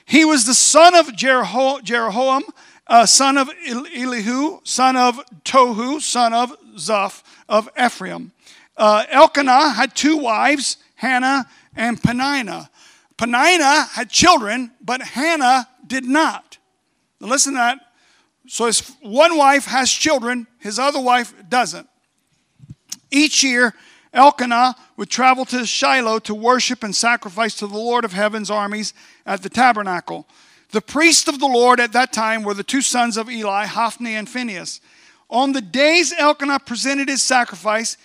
He 0.05 0.25
was 0.25 0.45
the 0.45 0.53
son 0.53 0.95
of 0.95 1.07
Jeroham, 1.07 2.41
uh, 2.87 3.05
son 3.05 3.37
of 3.37 3.49
Elihu, 3.67 4.59
son 4.63 4.95
of 4.95 5.19
Tohu, 5.43 6.01
son 6.01 6.33
of 6.33 6.53
Zuph 6.75 7.23
of 7.47 7.69
Ephraim. 7.81 8.31
Uh, 8.75 9.05
Elkanah 9.09 9.69
had 9.71 9.95
two 9.95 10.17
wives, 10.17 10.77
Hannah 10.95 11.45
and 11.75 12.01
Peninnah. 12.01 12.69
Peninnah 13.17 13.85
had 13.93 14.09
children, 14.09 14.71
but 14.81 15.01
Hannah 15.01 15.67
did 15.85 16.05
not. 16.05 16.57
Now 17.19 17.27
listen 17.27 17.53
to 17.53 17.57
that. 17.57 17.79
So 18.47 18.65
his 18.65 18.91
one 19.01 19.37
wife 19.37 19.65
has 19.65 19.89
children, 19.89 20.47
his 20.59 20.79
other 20.79 20.99
wife 20.99 21.33
doesn't. 21.47 21.87
Each 23.09 23.43
year, 23.43 23.73
Elkanah 24.13 24.75
would 24.97 25.09
travel 25.09 25.45
to 25.45 25.65
Shiloh 25.65 26.19
to 26.19 26.35
worship 26.35 26.83
and 26.83 26.95
sacrifice 26.95 27.55
to 27.55 27.67
the 27.67 27.77
Lord 27.77 28.05
of 28.05 28.13
heaven's 28.13 28.51
armies 28.51 28.93
at 29.25 29.41
the 29.41 29.49
tabernacle. 29.49 30.27
The 30.73 30.81
priests 30.81 31.27
of 31.27 31.39
the 31.39 31.47
Lord 31.47 31.79
at 31.79 31.93
that 31.93 32.11
time 32.11 32.41
were 32.41 32.55
the 32.55 32.63
two 32.63 32.81
sons 32.81 33.15
of 33.15 33.29
Eli, 33.29 33.67
Hophni 33.67 34.15
and 34.15 34.27
Phinehas. 34.27 34.81
On 35.29 35.51
the 35.51 35.61
days 35.61 36.11
Elkanah 36.11 36.59
presented 36.59 37.09
his 37.09 37.21
sacrifice, 37.21 37.95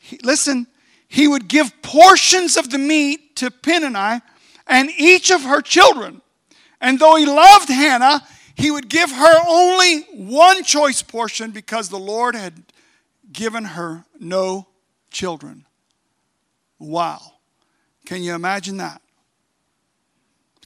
he, 0.00 0.18
listen, 0.24 0.66
he 1.06 1.28
would 1.28 1.46
give 1.46 1.82
portions 1.82 2.56
of 2.56 2.68
the 2.70 2.78
meat 2.78 3.36
to 3.36 3.52
Peninnah 3.52 4.22
and 4.66 4.90
each 4.98 5.30
of 5.30 5.44
her 5.44 5.60
children. 5.60 6.20
And 6.80 6.98
though 6.98 7.14
he 7.14 7.26
loved 7.26 7.68
Hannah, 7.68 8.26
he 8.56 8.72
would 8.72 8.88
give 8.88 9.12
her 9.12 9.34
only 9.48 10.00
one 10.12 10.64
choice 10.64 11.02
portion 11.02 11.52
because 11.52 11.90
the 11.90 11.96
Lord 11.96 12.34
had 12.34 12.54
given 13.32 13.64
her 13.64 14.04
no 14.18 14.66
children. 15.12 15.64
Wow. 16.80 17.20
Can 18.04 18.24
you 18.24 18.34
imagine 18.34 18.78
that? 18.78 19.00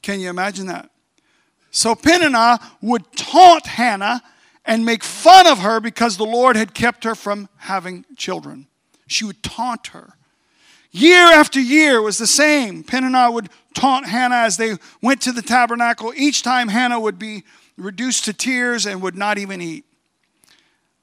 Can 0.01 0.21
you 0.21 0.31
imagine 0.31 0.69
that? 0.69 0.91
So 1.71 1.95
Peninnah 1.95 2.59
would 2.81 3.11
taunt 3.17 3.67
Hannah 3.67 4.23
and 4.65 4.85
make 4.85 5.03
fun 5.03 5.47
of 5.47 5.59
her 5.59 5.81
because 5.81 6.17
the 6.17 6.25
Lord 6.25 6.57
had 6.57 6.75
kept 6.75 7.05
her 7.05 7.15
from 7.15 7.49
having 7.57 8.05
children. 8.17 8.67
She 9.07 9.25
would 9.25 9.43
taunt 9.43 9.89
her. 9.89 10.15
Year 10.93 11.27
after 11.27 11.61
year 11.61 12.03
was 12.03 12.19
the 12.19 12.27
same. 12.27 12.83
Peninnah 12.83 13.31
would 13.31 13.49
taunt 13.75 14.07
Hannah 14.07 14.37
as 14.37 14.57
they 14.57 14.77
went 15.01 15.21
to 15.23 15.33
the 15.33 15.43
tabernacle. 15.43 16.13
Each 16.17 16.43
time 16.43 16.69
Hannah 16.69 17.01
would 17.01 17.19
be 17.19 17.45
reduced 17.77 18.25
to 18.27 18.33
tears 18.33 18.87
and 18.87 19.01
would 19.03 19.17
not 19.17 19.39
even 19.39 19.61
eat. 19.61 19.85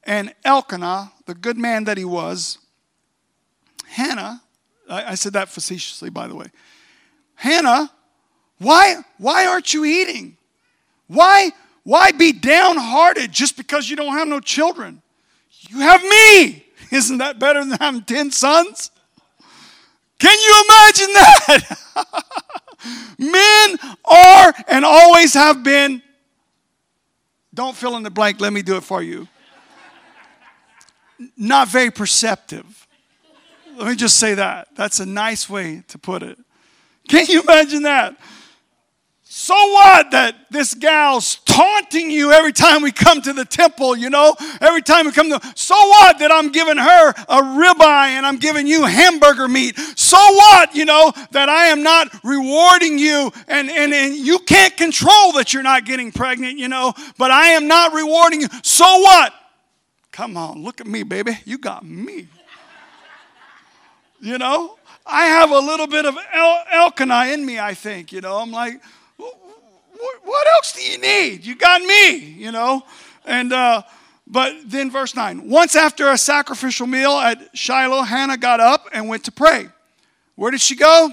And 0.04 0.34
Elkanah, 0.44 1.12
the 1.26 1.34
good 1.34 1.58
man 1.58 1.84
that 1.84 1.98
he 1.98 2.04
was, 2.04 2.58
Hannah, 3.86 4.42
I, 4.88 5.16
said 5.16 5.34
that 5.34 5.50
facetiously, 5.50 6.08
by 6.08 6.28
the 6.28 6.34
way. 6.34 6.46
Hannah, 7.34 7.90
why, 8.58 8.96
why 9.18 9.46
aren't 9.46 9.74
you 9.74 9.84
eating? 9.84 10.37
Why, 11.08 11.50
why 11.82 12.12
be 12.12 12.32
downhearted 12.32 13.32
just 13.32 13.56
because 13.56 13.90
you 13.90 13.96
don't 13.96 14.12
have 14.12 14.28
no 14.28 14.40
children? 14.40 15.02
You 15.68 15.80
have 15.80 16.02
me. 16.02 16.64
Isn't 16.92 17.18
that 17.18 17.38
better 17.38 17.64
than 17.64 17.78
having 17.78 18.02
10 18.02 18.30
sons? 18.30 18.90
Can 20.18 20.36
you 20.38 20.64
imagine 20.68 21.12
that? 21.14 22.24
Men 23.18 23.96
are 24.04 24.54
and 24.68 24.84
always 24.84 25.34
have 25.34 25.62
been, 25.62 26.02
don't 27.52 27.76
fill 27.76 27.96
in 27.96 28.02
the 28.02 28.10
blank, 28.10 28.40
let 28.40 28.52
me 28.52 28.62
do 28.62 28.76
it 28.76 28.84
for 28.84 29.02
you. 29.02 29.28
Not 31.36 31.68
very 31.68 31.90
perceptive. 31.90 32.86
Let 33.76 33.88
me 33.88 33.96
just 33.96 34.18
say 34.18 34.34
that. 34.34 34.68
That's 34.76 35.00
a 35.00 35.06
nice 35.06 35.48
way 35.48 35.82
to 35.88 35.98
put 35.98 36.22
it. 36.22 36.38
Can 37.08 37.26
you 37.26 37.42
imagine 37.42 37.82
that? 37.82 38.16
So 39.30 39.54
what 39.54 40.10
that 40.12 40.50
this 40.50 40.72
gal's 40.72 41.36
taunting 41.44 42.10
you 42.10 42.32
every 42.32 42.52
time 42.52 42.80
we 42.80 42.90
come 42.90 43.20
to 43.20 43.34
the 43.34 43.44
temple, 43.44 43.94
you 43.94 44.08
know? 44.08 44.34
Every 44.58 44.80
time 44.80 45.04
we 45.04 45.12
come 45.12 45.28
to, 45.28 45.38
so 45.54 45.74
what 45.74 46.18
that 46.20 46.32
I'm 46.32 46.50
giving 46.50 46.78
her 46.78 47.10
a 47.10 47.42
ribeye 47.42 48.08
and 48.08 48.24
I'm 48.24 48.38
giving 48.38 48.66
you 48.66 48.84
hamburger 48.84 49.46
meat? 49.46 49.78
So 49.96 50.16
what, 50.16 50.74
you 50.74 50.86
know, 50.86 51.12
that 51.32 51.50
I 51.50 51.66
am 51.66 51.82
not 51.82 52.08
rewarding 52.24 52.98
you 52.98 53.30
and, 53.48 53.70
and, 53.70 53.92
and 53.92 54.16
you 54.16 54.38
can't 54.38 54.74
control 54.78 55.32
that 55.32 55.52
you're 55.52 55.62
not 55.62 55.84
getting 55.84 56.10
pregnant, 56.10 56.58
you 56.58 56.68
know, 56.68 56.94
but 57.18 57.30
I 57.30 57.48
am 57.48 57.68
not 57.68 57.92
rewarding 57.92 58.40
you. 58.40 58.48
So 58.62 58.86
what? 58.86 59.34
Come 60.10 60.38
on, 60.38 60.64
look 60.64 60.80
at 60.80 60.86
me, 60.86 61.02
baby. 61.02 61.38
You 61.44 61.58
got 61.58 61.84
me. 61.84 62.28
You 64.22 64.38
know? 64.38 64.78
I 65.04 65.26
have 65.26 65.50
a 65.50 65.58
little 65.58 65.86
bit 65.86 66.06
of 66.06 66.16
El- 66.32 66.64
Elkanah 66.72 67.26
in 67.26 67.44
me, 67.44 67.58
I 67.58 67.74
think, 67.74 68.10
you 68.10 68.20
know. 68.20 68.38
I'm 68.38 68.52
like, 68.52 68.80
what 70.24 70.46
else 70.54 70.72
do 70.72 70.82
you 70.82 70.98
need? 70.98 71.44
You 71.44 71.56
got 71.56 71.80
me, 71.82 72.16
you 72.16 72.52
know? 72.52 72.82
And, 73.24 73.52
uh, 73.52 73.82
but 74.26 74.54
then 74.66 74.90
verse 74.90 75.14
9 75.14 75.48
once 75.48 75.74
after 75.74 76.10
a 76.10 76.18
sacrificial 76.18 76.86
meal 76.86 77.12
at 77.12 77.56
Shiloh, 77.56 78.02
Hannah 78.02 78.36
got 78.36 78.60
up 78.60 78.86
and 78.92 79.08
went 79.08 79.24
to 79.24 79.32
pray. 79.32 79.68
Where 80.34 80.50
did 80.50 80.60
she 80.60 80.76
go? 80.76 81.10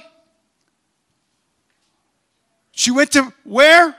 She 2.72 2.92
went 2.92 3.12
to 3.13 3.34
where? 3.44 3.96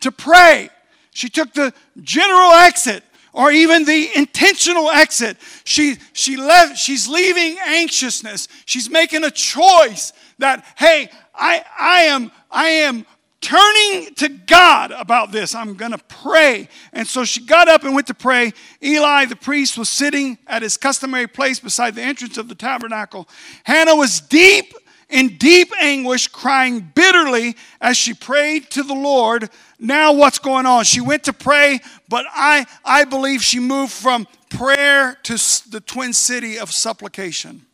To 0.00 0.12
pray. 0.12 0.68
She 1.12 1.28
took 1.28 1.54
the 1.54 1.72
general 2.02 2.50
exit 2.52 3.04
or 3.32 3.50
even 3.50 3.84
the 3.84 4.10
intentional 4.16 4.90
exit. 4.90 5.36
She, 5.64 5.96
she 6.12 6.36
left, 6.36 6.76
she's 6.76 7.08
leaving 7.08 7.56
anxiousness. 7.64 8.48
She's 8.66 8.90
making 8.90 9.24
a 9.24 9.30
choice 9.30 10.12
that, 10.38 10.64
hey, 10.76 11.08
I, 11.34 11.64
I 11.78 12.02
am, 12.02 12.30
I 12.50 12.68
am 12.68 13.06
turning 13.44 14.14
to 14.14 14.28
God 14.28 14.90
about 14.90 15.30
this. 15.30 15.54
I'm 15.54 15.74
going 15.74 15.92
to 15.92 15.98
pray. 16.08 16.68
And 16.94 17.06
so 17.06 17.24
she 17.24 17.44
got 17.44 17.68
up 17.68 17.84
and 17.84 17.94
went 17.94 18.06
to 18.06 18.14
pray. 18.14 18.52
Eli, 18.82 19.26
the 19.26 19.36
priest, 19.36 19.76
was 19.76 19.90
sitting 19.90 20.38
at 20.46 20.62
his 20.62 20.78
customary 20.78 21.26
place 21.26 21.60
beside 21.60 21.94
the 21.94 22.02
entrance 22.02 22.38
of 22.38 22.48
the 22.48 22.54
tabernacle. 22.54 23.28
Hannah 23.64 23.96
was 23.96 24.20
deep 24.20 24.72
in 25.10 25.36
deep 25.36 25.70
anguish, 25.78 26.26
crying 26.26 26.80
bitterly 26.94 27.54
as 27.82 27.98
she 27.98 28.14
prayed 28.14 28.70
to 28.70 28.82
the 28.82 28.94
Lord. 28.94 29.50
Now, 29.78 30.14
what's 30.14 30.38
going 30.38 30.64
on? 30.64 30.84
She 30.84 31.02
went 31.02 31.24
to 31.24 31.34
pray, 31.34 31.80
but 32.08 32.24
I, 32.30 32.64
I 32.82 33.04
believe 33.04 33.42
she 33.42 33.60
moved 33.60 33.92
from 33.92 34.26
prayer 34.48 35.18
to 35.24 35.34
the 35.70 35.82
twin 35.84 36.14
city 36.14 36.58
of 36.58 36.72
supplication. 36.72 37.66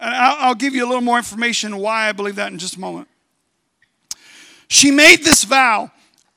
And 0.00 0.14
I'll, 0.14 0.36
I'll 0.48 0.54
give 0.54 0.74
you 0.74 0.84
a 0.84 0.88
little 0.88 1.02
more 1.02 1.18
information 1.18 1.76
why 1.76 2.08
I 2.08 2.12
believe 2.12 2.36
that 2.36 2.50
in 2.50 2.58
just 2.58 2.76
a 2.76 2.80
moment. 2.80 3.08
She 4.72 4.90
made 4.90 5.22
this 5.22 5.44
vow 5.44 5.90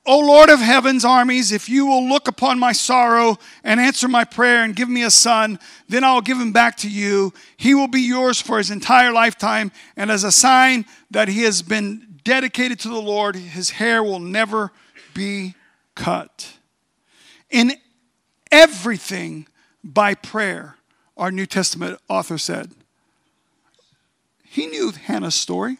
O 0.06 0.20
Lord 0.20 0.50
of 0.50 0.60
heaven's 0.60 1.06
armies, 1.06 1.54
if 1.54 1.70
you 1.70 1.88
will 1.88 2.06
look 2.08 2.28
upon 2.28 2.60
my 2.60 2.74
sorrow 2.74 3.40
and 3.64 3.80
answer 3.80 4.10
my 4.10 4.24
prayer 4.26 4.64
and 4.64 4.76
give 4.76 4.90
me 4.90 5.04
a 5.04 5.10
son, 5.10 5.58
then 5.88 6.04
I'll 6.04 6.22
give 6.22 6.38
him 6.38 6.52
back 6.52 6.76
to 6.78 6.90
you. 6.90 7.34
He 7.58 7.74
will 7.74 7.88
be 7.88 8.02
yours 8.02 8.40
for 8.40 8.58
his 8.58 8.70
entire 8.70 9.12
lifetime, 9.12 9.72
and 9.96 10.12
as 10.12 10.24
a 10.24 10.32
sign 10.32 10.86
that 11.10 11.30
he 11.30 11.44
has 11.44 11.64
been 11.64 12.20
dedicated 12.24 12.78
to 12.82 12.90
the 12.90 13.02
Lord, 13.02 13.36
his 13.36 13.72
hair 13.72 14.04
will 14.04 14.20
never 14.20 14.72
be 15.16 15.56
cut. 15.96 16.54
In 17.50 17.72
everything 18.52 19.48
by 19.82 20.14
prayer, 20.14 20.76
our 21.18 21.32
New 21.32 21.46
Testament 21.48 22.00
author 22.10 22.38
said. 22.38 22.70
He 24.44 24.68
knew 24.68 24.92
Hannah's 24.92 25.36
story, 25.36 25.78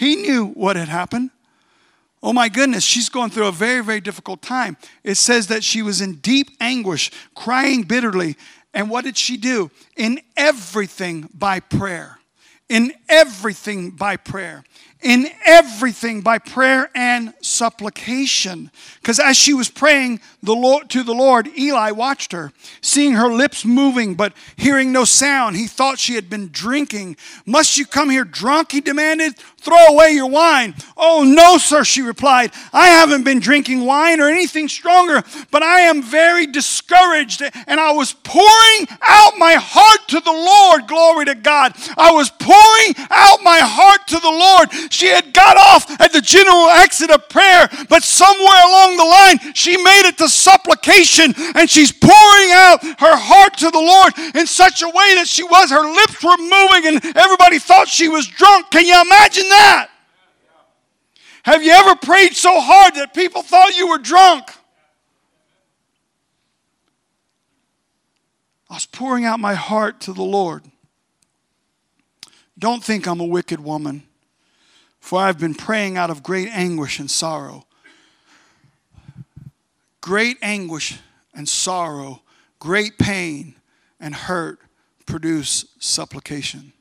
he 0.00 0.16
knew 0.16 0.46
what 0.46 0.76
had 0.76 0.88
happened. 0.88 1.28
Oh 2.22 2.32
my 2.32 2.48
goodness, 2.48 2.84
she's 2.84 3.10
going 3.10 3.28
through 3.28 3.48
a 3.48 3.52
very, 3.52 3.84
very 3.84 4.00
difficult 4.00 4.40
time. 4.40 4.78
It 5.04 5.16
says 5.16 5.48
that 5.48 5.62
she 5.62 5.82
was 5.82 6.00
in 6.00 6.14
deep 6.14 6.48
anguish, 6.58 7.10
crying 7.34 7.82
bitterly. 7.82 8.36
And 8.72 8.88
what 8.88 9.04
did 9.04 9.18
she 9.18 9.36
do? 9.36 9.70
In 9.98 10.22
everything 10.38 11.28
by 11.34 11.60
prayer. 11.60 12.18
In 12.70 12.94
everything 13.10 13.90
by 13.90 14.16
prayer 14.16 14.64
in 15.02 15.28
everything 15.44 16.20
by 16.20 16.38
prayer 16.38 16.90
and 16.94 17.32
supplication. 17.40 18.70
Because 19.00 19.18
as 19.18 19.36
she 19.36 19.54
was 19.54 19.70
praying 19.70 20.20
the 20.42 20.54
Lord, 20.54 20.90
to 20.90 21.02
the 21.02 21.14
Lord, 21.14 21.48
Eli 21.58 21.90
watched 21.90 22.32
her, 22.32 22.52
seeing 22.80 23.12
her 23.12 23.28
lips 23.28 23.64
moving 23.64 24.14
but 24.14 24.32
hearing 24.56 24.92
no 24.92 25.04
sound. 25.04 25.56
He 25.56 25.66
thought 25.66 25.98
she 25.98 26.14
had 26.14 26.28
been 26.28 26.48
drinking. 26.48 27.16
Must 27.46 27.78
you 27.78 27.86
come 27.86 28.10
here 28.10 28.24
drunk? 28.24 28.72
He 28.72 28.80
demanded. 28.80 29.36
Throw 29.58 29.86
away 29.88 30.12
your 30.12 30.28
wine. 30.28 30.74
Oh, 30.96 31.22
no, 31.24 31.58
sir, 31.58 31.84
she 31.84 32.00
replied. 32.00 32.52
I 32.72 32.88
haven't 32.88 33.24
been 33.24 33.40
drinking 33.40 33.84
wine 33.84 34.20
or 34.20 34.28
anything 34.28 34.68
stronger, 34.68 35.22
but 35.50 35.62
I 35.62 35.80
am 35.80 36.02
very 36.02 36.46
discouraged. 36.46 37.42
And 37.66 37.78
I 37.78 37.92
was 37.92 38.12
pouring 38.12 38.88
out 39.06 39.36
my 39.36 39.54
heart 39.54 40.08
to 40.08 40.20
the 40.20 40.32
Lord. 40.32 40.86
Glory 40.88 41.26
to 41.26 41.34
God. 41.34 41.74
I 41.96 42.12
was 42.12 42.30
pouring 42.30 43.08
out 43.10 43.42
my 43.42 43.58
heart 43.58 44.06
to 44.08 44.18
the 44.18 44.30
Lord. 44.30 44.89
She 44.90 45.06
had 45.06 45.32
got 45.32 45.56
off 45.56 45.88
at 46.00 46.12
the 46.12 46.20
general 46.20 46.68
exit 46.68 47.10
of 47.10 47.28
prayer, 47.28 47.68
but 47.88 48.02
somewhere 48.02 48.66
along 48.66 48.96
the 48.96 49.04
line, 49.04 49.54
she 49.54 49.76
made 49.76 50.08
it 50.08 50.18
to 50.18 50.28
supplication 50.28 51.32
and 51.54 51.70
she's 51.70 51.92
pouring 51.92 52.50
out 52.50 52.82
her 52.98 53.16
heart 53.16 53.56
to 53.58 53.70
the 53.70 53.78
Lord 53.78 54.12
in 54.34 54.48
such 54.48 54.82
a 54.82 54.88
way 54.88 55.14
that 55.14 55.28
she 55.28 55.44
was, 55.44 55.70
her 55.70 55.88
lips 55.94 56.24
were 56.24 56.36
moving 56.36 56.88
and 56.88 57.16
everybody 57.16 57.60
thought 57.60 57.86
she 57.86 58.08
was 58.08 58.26
drunk. 58.26 58.72
Can 58.72 58.84
you 58.84 59.00
imagine 59.00 59.48
that? 59.48 59.90
Have 61.44 61.62
you 61.62 61.70
ever 61.70 61.94
prayed 61.94 62.34
so 62.34 62.60
hard 62.60 62.96
that 62.96 63.14
people 63.14 63.42
thought 63.42 63.76
you 63.76 63.88
were 63.88 63.98
drunk? 63.98 64.50
I 68.68 68.74
was 68.74 68.86
pouring 68.86 69.24
out 69.24 69.38
my 69.38 69.54
heart 69.54 70.00
to 70.02 70.12
the 70.12 70.24
Lord. 70.24 70.64
Don't 72.58 72.82
think 72.82 73.06
I'm 73.06 73.20
a 73.20 73.24
wicked 73.24 73.60
woman 73.60 74.02
for 75.00 75.20
I've 75.20 75.40
been 75.40 75.54
praying 75.54 75.96
out 75.96 76.10
of 76.10 76.22
great 76.22 76.48
anguish 76.48 76.98
and 76.98 77.10
sorrow. 77.10 77.66
Great 80.00 80.38
anguish 80.40 80.98
and 81.34 81.48
sorrow, 81.48 82.22
great 82.58 82.98
pain 82.98 83.54
and 83.98 84.14
hurt 84.14 84.58
produce 85.06 85.66
supplication. 85.78 86.72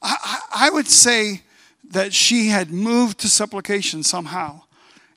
I, 0.00 0.16
I, 0.22 0.66
I, 0.66 0.70
would 0.70 0.86
say 0.86 1.42
that 1.90 2.14
she 2.14 2.48
had 2.48 2.70
moved 2.70 3.18
to 3.20 3.28
supplication 3.28 4.02
somehow. 4.02 4.62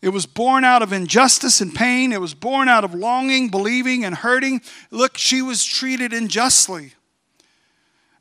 It 0.01 0.09
was 0.09 0.25
born 0.25 0.63
out 0.63 0.81
of 0.81 0.91
injustice 0.91 1.61
and 1.61 1.73
pain. 1.73 2.11
It 2.11 2.19
was 2.19 2.33
born 2.33 2.67
out 2.67 2.83
of 2.83 2.95
longing, 2.95 3.49
believing, 3.49 4.03
and 4.03 4.15
hurting. 4.15 4.61
Look, 4.89 5.17
she 5.17 5.43
was 5.43 5.63
treated 5.63 6.11
unjustly. 6.11 6.93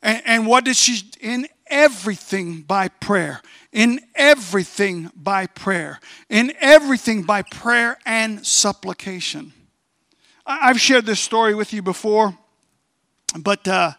And, 0.03 0.21
and 0.25 0.47
what 0.47 0.63
did 0.65 0.75
she, 0.75 1.01
in 1.19 1.47
everything 1.71 2.61
by 2.61 2.89
prayer. 2.89 3.41
In 3.71 4.01
everything 4.13 5.09
by 5.15 5.47
prayer. 5.47 5.99
In 6.29 6.53
everything 6.59 7.23
by 7.23 7.41
prayer 7.41 7.97
and 8.05 8.45
supplication. 8.45 9.53
I've 10.45 10.79
shared 10.79 11.05
this 11.05 11.19
story 11.19 11.55
with 11.55 11.71
you 11.71 11.81
before, 11.81 12.37
but 13.39 13.67
uh, 13.67 13.93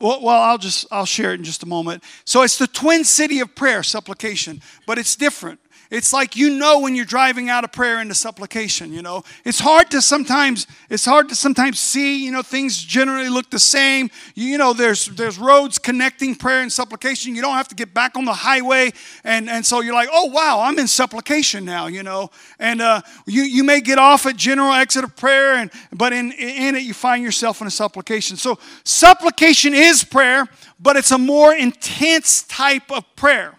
well, 0.00 0.22
well, 0.22 0.40
I'll 0.40 0.58
just 0.58 0.86
I'll 0.90 1.06
share 1.06 1.32
it 1.32 1.40
in 1.40 1.44
just 1.44 1.62
a 1.62 1.66
moment. 1.66 2.04
So 2.24 2.42
it's 2.42 2.56
the 2.56 2.66
twin 2.66 3.04
city 3.04 3.40
of 3.40 3.54
prayer, 3.54 3.82
supplication, 3.82 4.62
but 4.86 4.98
it's 4.98 5.16
different. 5.16 5.60
It's 5.90 6.12
like 6.12 6.36
you 6.36 6.50
know 6.50 6.78
when 6.78 6.94
you're 6.94 7.04
driving 7.04 7.48
out 7.48 7.64
of 7.64 7.72
prayer 7.72 8.00
into 8.00 8.14
supplication, 8.14 8.92
you 8.92 9.02
know. 9.02 9.24
It's 9.44 9.58
hard 9.58 9.90
to 9.90 10.00
sometimes 10.00 10.68
it's 10.88 11.04
hard 11.04 11.28
to 11.30 11.34
sometimes 11.34 11.80
see, 11.80 12.24
you 12.24 12.30
know, 12.30 12.42
things 12.42 12.80
generally 12.80 13.28
look 13.28 13.50
the 13.50 13.58
same. 13.58 14.08
You, 14.36 14.56
know, 14.56 14.72
there's 14.72 15.06
there's 15.06 15.36
roads 15.36 15.80
connecting 15.80 16.36
prayer 16.36 16.62
and 16.62 16.72
supplication. 16.72 17.34
You 17.34 17.42
don't 17.42 17.56
have 17.56 17.66
to 17.68 17.74
get 17.74 17.92
back 17.92 18.16
on 18.16 18.24
the 18.24 18.32
highway 18.32 18.92
and 19.24 19.50
and 19.50 19.66
so 19.66 19.80
you're 19.80 19.94
like, 19.94 20.08
"Oh, 20.12 20.26
wow, 20.26 20.60
I'm 20.60 20.78
in 20.78 20.86
supplication 20.86 21.64
now," 21.64 21.88
you 21.88 22.04
know. 22.04 22.30
And 22.60 22.80
uh, 22.80 23.00
you 23.26 23.42
you 23.42 23.64
may 23.64 23.80
get 23.80 23.98
off 23.98 24.26
at 24.26 24.36
general 24.36 24.72
exit 24.72 25.02
of 25.02 25.16
prayer 25.16 25.54
and 25.54 25.72
but 25.92 26.12
in 26.12 26.30
in 26.32 26.76
it 26.76 26.84
you 26.84 26.94
find 26.94 27.24
yourself 27.24 27.60
in 27.60 27.66
a 27.66 27.70
supplication. 27.70 28.36
So 28.36 28.60
supplication 28.84 29.74
is 29.74 30.04
prayer, 30.04 30.46
but 30.78 30.96
it's 30.96 31.10
a 31.10 31.18
more 31.18 31.52
intense 31.52 32.44
type 32.44 32.92
of 32.92 33.04
prayer. 33.16 33.56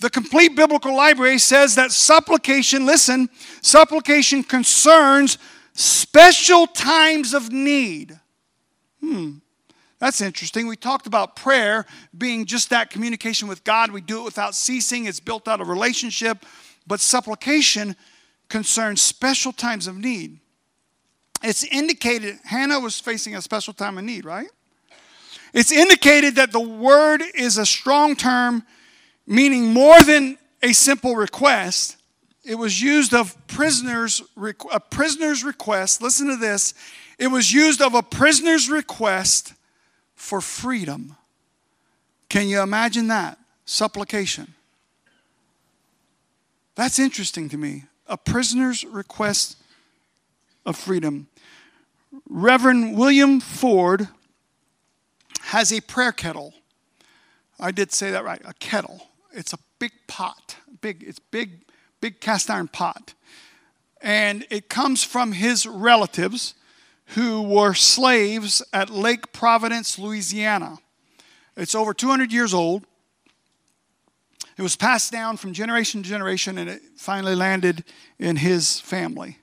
The 0.00 0.10
complete 0.10 0.56
biblical 0.56 0.96
library 0.96 1.38
says 1.38 1.74
that 1.74 1.92
supplication, 1.92 2.86
listen, 2.86 3.28
supplication 3.60 4.42
concerns 4.42 5.36
special 5.74 6.66
times 6.66 7.34
of 7.34 7.52
need. 7.52 8.18
Hmm. 9.00 9.38
That's 9.98 10.22
interesting. 10.22 10.66
We 10.66 10.76
talked 10.76 11.06
about 11.06 11.36
prayer 11.36 11.84
being 12.16 12.46
just 12.46 12.70
that 12.70 12.88
communication 12.88 13.46
with 13.46 13.62
God. 13.64 13.90
We 13.90 14.00
do 14.00 14.22
it 14.22 14.24
without 14.24 14.54
ceasing, 14.54 15.04
it's 15.04 15.20
built 15.20 15.46
out 15.46 15.60
of 15.60 15.68
relationship. 15.68 16.46
But 16.86 17.00
supplication 17.00 17.94
concerns 18.48 19.02
special 19.02 19.52
times 19.52 19.86
of 19.86 19.98
need. 19.98 20.40
It's 21.42 21.62
indicated 21.62 22.38
Hannah 22.44 22.80
was 22.80 22.98
facing 22.98 23.36
a 23.36 23.42
special 23.42 23.74
time 23.74 23.98
of 23.98 24.04
need, 24.04 24.24
right? 24.24 24.48
It's 25.52 25.72
indicated 25.72 26.36
that 26.36 26.52
the 26.52 26.60
word 26.60 27.22
is 27.34 27.58
a 27.58 27.66
strong 27.66 28.16
term 28.16 28.64
meaning 29.30 29.72
more 29.72 30.02
than 30.02 30.36
a 30.60 30.72
simple 30.72 31.14
request. 31.14 31.96
It 32.44 32.56
was 32.56 32.82
used 32.82 33.14
of 33.14 33.36
prisoners, 33.46 34.20
a 34.72 34.80
prisoner's 34.80 35.44
request. 35.44 36.02
Listen 36.02 36.26
to 36.26 36.36
this. 36.36 36.74
It 37.16 37.28
was 37.28 37.52
used 37.52 37.80
of 37.80 37.94
a 37.94 38.02
prisoner's 38.02 38.68
request 38.68 39.54
for 40.16 40.40
freedom. 40.40 41.16
Can 42.28 42.48
you 42.48 42.60
imagine 42.60 43.06
that? 43.08 43.38
Supplication. 43.64 44.54
That's 46.74 46.98
interesting 46.98 47.48
to 47.50 47.56
me. 47.56 47.84
A 48.08 48.16
prisoner's 48.16 48.84
request 48.84 49.58
of 50.66 50.76
freedom. 50.76 51.28
Reverend 52.28 52.98
William 52.98 53.38
Ford 53.38 54.08
has 55.42 55.72
a 55.72 55.80
prayer 55.80 56.10
kettle. 56.10 56.52
I 57.60 57.70
did 57.70 57.92
say 57.92 58.10
that 58.10 58.24
right, 58.24 58.42
a 58.44 58.54
kettle 58.54 59.09
it's 59.32 59.52
a 59.52 59.58
big 59.78 59.92
pot, 60.06 60.56
big, 60.80 61.02
it's 61.02 61.18
big, 61.18 61.62
big 62.00 62.20
cast 62.20 62.50
iron 62.50 62.68
pot. 62.68 63.14
And 64.00 64.46
it 64.50 64.68
comes 64.68 65.04
from 65.04 65.32
his 65.32 65.66
relatives 65.66 66.54
who 67.14 67.42
were 67.42 67.74
slaves 67.74 68.62
at 68.72 68.88
Lake 68.88 69.32
Providence, 69.32 69.98
Louisiana. 69.98 70.78
It's 71.56 71.74
over 71.74 71.92
200 71.92 72.32
years 72.32 72.54
old. 72.54 72.86
It 74.56 74.62
was 74.62 74.76
passed 74.76 75.10
down 75.10 75.36
from 75.36 75.52
generation 75.52 76.02
to 76.02 76.08
generation 76.08 76.58
and 76.58 76.68
it 76.68 76.82
finally 76.96 77.34
landed 77.34 77.84
in 78.18 78.36
his 78.36 78.78
family. 78.80 79.38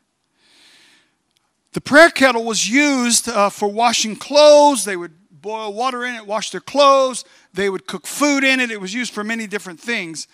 The 1.73 1.81
prayer 1.81 2.09
kettle 2.09 2.43
was 2.43 2.69
used 2.69 3.27
uh, 3.27 3.49
for 3.49 3.71
washing 3.71 4.15
clothes. 4.15 4.85
They 4.85 4.95
would 4.95 5.16
boil 5.41 5.73
water 5.73 6.05
in 6.05 6.15
it, 6.15 6.25
wash 6.25 6.51
their 6.51 6.61
clothes. 6.61 7.25
They 7.53 7.69
would 7.69 7.87
cook 7.87 8.07
food 8.07 8.43
in 8.43 8.59
it. 8.59 8.71
It 8.71 8.81
was 8.81 8.93
used 8.93 9.13
for 9.13 9.23
many 9.23 9.47
different 9.47 9.79
things. 9.79 10.27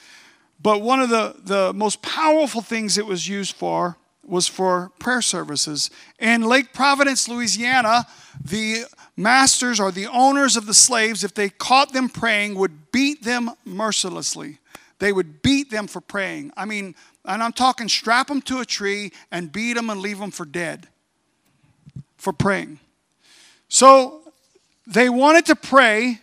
But 0.62 0.82
one 0.82 1.02
of 1.02 1.10
the, 1.10 1.36
the 1.44 1.74
most 1.74 2.02
powerful 2.02 2.62
things 2.62 2.98
it 2.98 3.06
was 3.06 3.28
used 3.28 3.56
for 3.56 3.98
was 4.26 4.48
for 4.48 4.92
prayer 5.00 5.22
services. 5.22 5.90
In 6.18 6.44
Lake 6.44 6.74
Providence, 6.74 7.28
Louisiana, 7.28 8.08
the 8.44 8.86
masters 9.18 9.80
or 9.80 9.92
the 9.92 10.08
owners 10.08 10.56
of 10.56 10.66
the 10.66 10.74
slaves, 10.74 11.24
if 11.24 11.34
they 11.34 11.50
caught 11.50 11.92
them 11.92 12.08
praying, 12.08 12.56
would 12.56 12.92
beat 12.92 13.24
them 13.24 13.52
mercilessly. 13.66 14.60
They 15.00 15.12
would 15.12 15.42
beat 15.42 15.70
them 15.70 15.88
for 15.88 16.00
praying. 16.00 16.54
I 16.56 16.64
mean, 16.64 16.96
and 17.26 17.44
I'm 17.44 17.52
talking 17.52 17.90
strap 17.90 18.28
them 18.28 18.42
to 18.44 18.60
a 18.60 18.66
tree 18.66 19.12
and 19.32 19.52
beat 19.52 19.74
them 19.74 19.90
and 19.90 20.00
leave 20.00 20.20
them 20.20 20.32
for 20.32 20.46
dead 20.46 20.88
for 22.18 22.32
praying. 22.32 22.80
So 23.68 24.23
they 24.86 25.10
wanted 25.10 25.46
to 25.48 25.56
pray, 25.56 26.20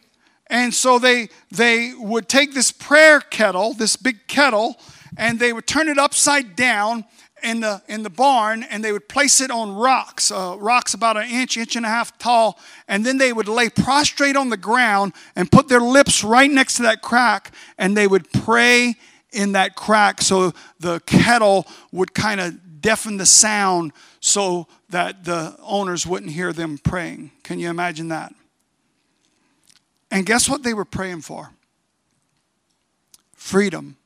and 0.49 0.73
so 0.75 0.99
they 0.99 1.29
they 1.51 1.93
would 1.97 2.29
take 2.29 2.55
this 2.55 2.73
prayer 2.73 3.21
kettle, 3.21 3.73
this 3.75 3.97
big 3.97 4.27
kettle, 4.27 4.77
and 5.17 5.39
they 5.39 5.53
would 5.53 5.67
turn 5.67 5.89
it 5.89 5.99
upside 5.99 6.57
down 6.57 7.05
in 7.43 7.61
the 7.61 7.83
in 7.89 8.03
the 8.03 8.11
barn 8.11 8.63
and 8.65 8.85
they 8.85 8.93
would 8.93 9.09
place 9.09 9.41
it 9.41 9.51
on 9.51 9.75
rocks 9.75 10.31
uh, 10.31 10.55
rocks 10.59 10.93
about 10.93 11.17
an 11.17 11.27
inch 11.31 11.57
inch 11.57 11.75
and 11.75 11.87
a 11.87 11.89
half 11.89 12.19
tall 12.19 12.59
and 12.87 13.05
then 13.07 13.17
they 13.17 13.33
would 13.33 13.49
lay 13.49 13.71
prostrate 13.71 14.37
on 14.37 14.51
the 14.51 14.59
ground 14.59 15.15
and 15.35 15.51
put 15.51 15.67
their 15.67 15.81
lips 15.81 16.23
right 16.23 16.51
next 16.51 16.75
to 16.75 16.83
that 16.83 17.01
crack 17.01 17.51
and 17.79 17.97
they 17.97 18.07
would 18.07 18.31
pray 18.33 18.95
in 19.33 19.53
that 19.53 19.75
crack 19.75 20.21
so 20.21 20.53
the 20.81 21.01
kettle 21.07 21.67
would 21.93 22.13
kind 22.13 22.41
of 22.41 22.81
deafen 22.81 23.17
the 23.17 23.27
sound 23.27 23.93
so 24.21 24.67
that 24.89 25.25
the 25.25 25.57
owners 25.63 26.07
wouldn't 26.07 26.33
hear 26.33 26.53
them 26.53 26.79
praying. 26.79 27.31
Can 27.43 27.59
you 27.59 27.71
imagine 27.71 28.09
that 28.09 28.35
and 30.11 30.27
guess 30.27 30.49
what 30.49 30.63
they 30.63 30.75
were 30.75 30.85
praying 30.85 31.23
for 31.23 31.51
freedom 33.35 33.97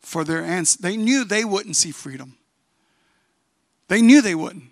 for 0.00 0.22
their 0.22 0.42
ancestors. 0.42 0.82
They 0.82 0.96
knew 0.96 1.24
they 1.24 1.44
wouldn't 1.44 1.76
see 1.76 1.90
freedom. 1.90 2.36
They 3.88 4.00
knew 4.00 4.22
they 4.22 4.36
wouldn't. 4.36 4.70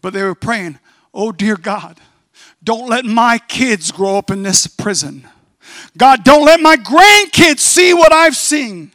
But 0.00 0.12
they 0.12 0.22
were 0.22 0.36
praying, 0.36 0.78
oh, 1.12 1.32
dear 1.32 1.56
God, 1.56 1.98
don't 2.62 2.88
let 2.88 3.04
my 3.04 3.38
kids 3.38 3.90
grow 3.90 4.16
up 4.16 4.30
in 4.30 4.42
this 4.42 4.66
prison. 4.66 5.26
God, 5.96 6.24
don't 6.24 6.44
let 6.44 6.60
my 6.60 6.76
grandkids 6.76 7.58
see 7.58 7.92
what 7.94 8.12
I've 8.12 8.36
seen. 8.36 8.92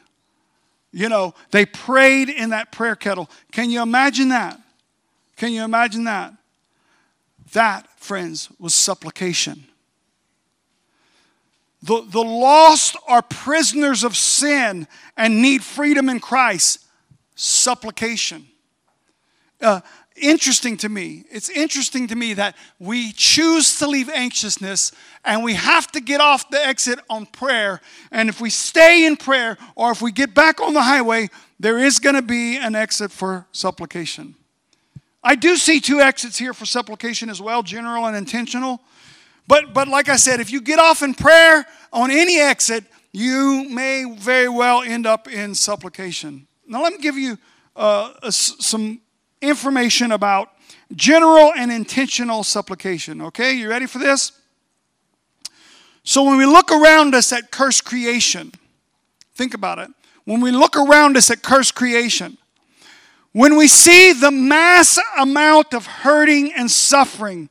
You 0.91 1.09
know, 1.09 1.35
they 1.51 1.65
prayed 1.65 2.29
in 2.29 2.49
that 2.49 2.71
prayer 2.71 2.95
kettle. 2.95 3.29
Can 3.51 3.69
you 3.69 3.81
imagine 3.81 4.29
that? 4.29 4.59
Can 5.35 5.51
you 5.51 5.63
imagine 5.63 6.05
that? 6.05 6.33
That, 7.51 7.87
friends, 7.99 8.49
was 8.59 8.73
supplication. 8.73 9.65
The, 11.81 12.05
the 12.09 12.23
lost 12.23 12.97
are 13.07 13.21
prisoners 13.21 14.03
of 14.03 14.17
sin 14.17 14.87
and 15.15 15.41
need 15.41 15.63
freedom 15.63 16.09
in 16.09 16.19
Christ. 16.19 16.85
Supplication. 17.35 18.45
Uh, 19.61 19.81
interesting 20.15 20.77
to 20.77 20.89
me. 20.89 21.23
It's 21.31 21.49
interesting 21.49 22.07
to 22.07 22.15
me 22.15 22.33
that 22.33 22.55
we 22.79 23.11
choose 23.13 23.77
to 23.79 23.87
leave 23.87 24.09
anxiousness 24.09 24.91
and 25.23 25.43
we 25.43 25.53
have 25.53 25.91
to 25.93 26.01
get 26.01 26.21
off 26.21 26.49
the 26.49 26.65
exit 26.65 26.99
on 27.09 27.25
prayer. 27.25 27.81
And 28.11 28.29
if 28.29 28.41
we 28.41 28.49
stay 28.49 29.05
in 29.05 29.15
prayer 29.15 29.57
or 29.75 29.91
if 29.91 30.01
we 30.01 30.11
get 30.11 30.33
back 30.33 30.59
on 30.59 30.73
the 30.73 30.81
highway, 30.81 31.29
there 31.59 31.79
is 31.79 31.99
going 31.99 32.15
to 32.15 32.21
be 32.21 32.57
an 32.57 32.75
exit 32.75 33.11
for 33.11 33.45
supplication. 33.51 34.35
I 35.23 35.35
do 35.35 35.57
see 35.57 35.79
two 35.79 35.99
exits 35.99 36.37
here 36.37 36.53
for 36.53 36.65
supplication 36.65 37.29
as 37.29 37.41
well 37.41 37.63
general 37.63 38.05
and 38.05 38.15
intentional. 38.15 38.81
But, 39.49 39.73
but 39.73 39.87
like 39.87 40.09
I 40.09 40.15
said, 40.17 40.39
if 40.39 40.51
you 40.51 40.61
get 40.61 40.77
off 40.77 41.01
in 41.01 41.15
prayer 41.15 41.65
on 41.91 42.11
any 42.11 42.39
exit, 42.39 42.83
you 43.11 43.67
may 43.67 44.05
very 44.15 44.47
well 44.47 44.83
end 44.83 45.07
up 45.07 45.27
in 45.27 45.55
supplication. 45.55 46.45
Now, 46.67 46.83
let 46.83 46.93
me 46.93 46.99
give 46.99 47.17
you 47.17 47.35
uh, 47.75 48.13
a, 48.21 48.31
some 48.31 49.01
information 49.41 50.11
about 50.11 50.51
general 50.95 51.51
and 51.57 51.71
intentional 51.71 52.43
supplication. 52.43 53.23
Okay, 53.23 53.53
you 53.53 53.67
ready 53.67 53.87
for 53.87 53.97
this? 53.97 54.33
So, 56.03 56.23
when 56.25 56.37
we 56.37 56.45
look 56.45 56.71
around 56.71 57.15
us 57.15 57.33
at 57.33 57.49
cursed 57.49 57.85
creation, 57.85 58.51
think 59.33 59.55
about 59.55 59.79
it. 59.79 59.89
When 60.25 60.41
we 60.41 60.51
look 60.51 60.77
around 60.77 61.17
us 61.17 61.31
at 61.31 61.41
cursed 61.41 61.73
creation, 61.73 62.37
when 63.31 63.57
we 63.57 63.67
see 63.67 64.13
the 64.13 64.29
mass 64.29 64.99
amount 65.17 65.73
of 65.73 65.87
hurting 65.87 66.53
and 66.53 66.69
suffering 66.69 67.49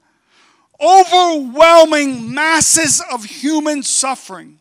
overwhelming 0.81 2.33
masses 2.33 3.03
of 3.12 3.25
human 3.25 3.83
suffering 3.83 4.59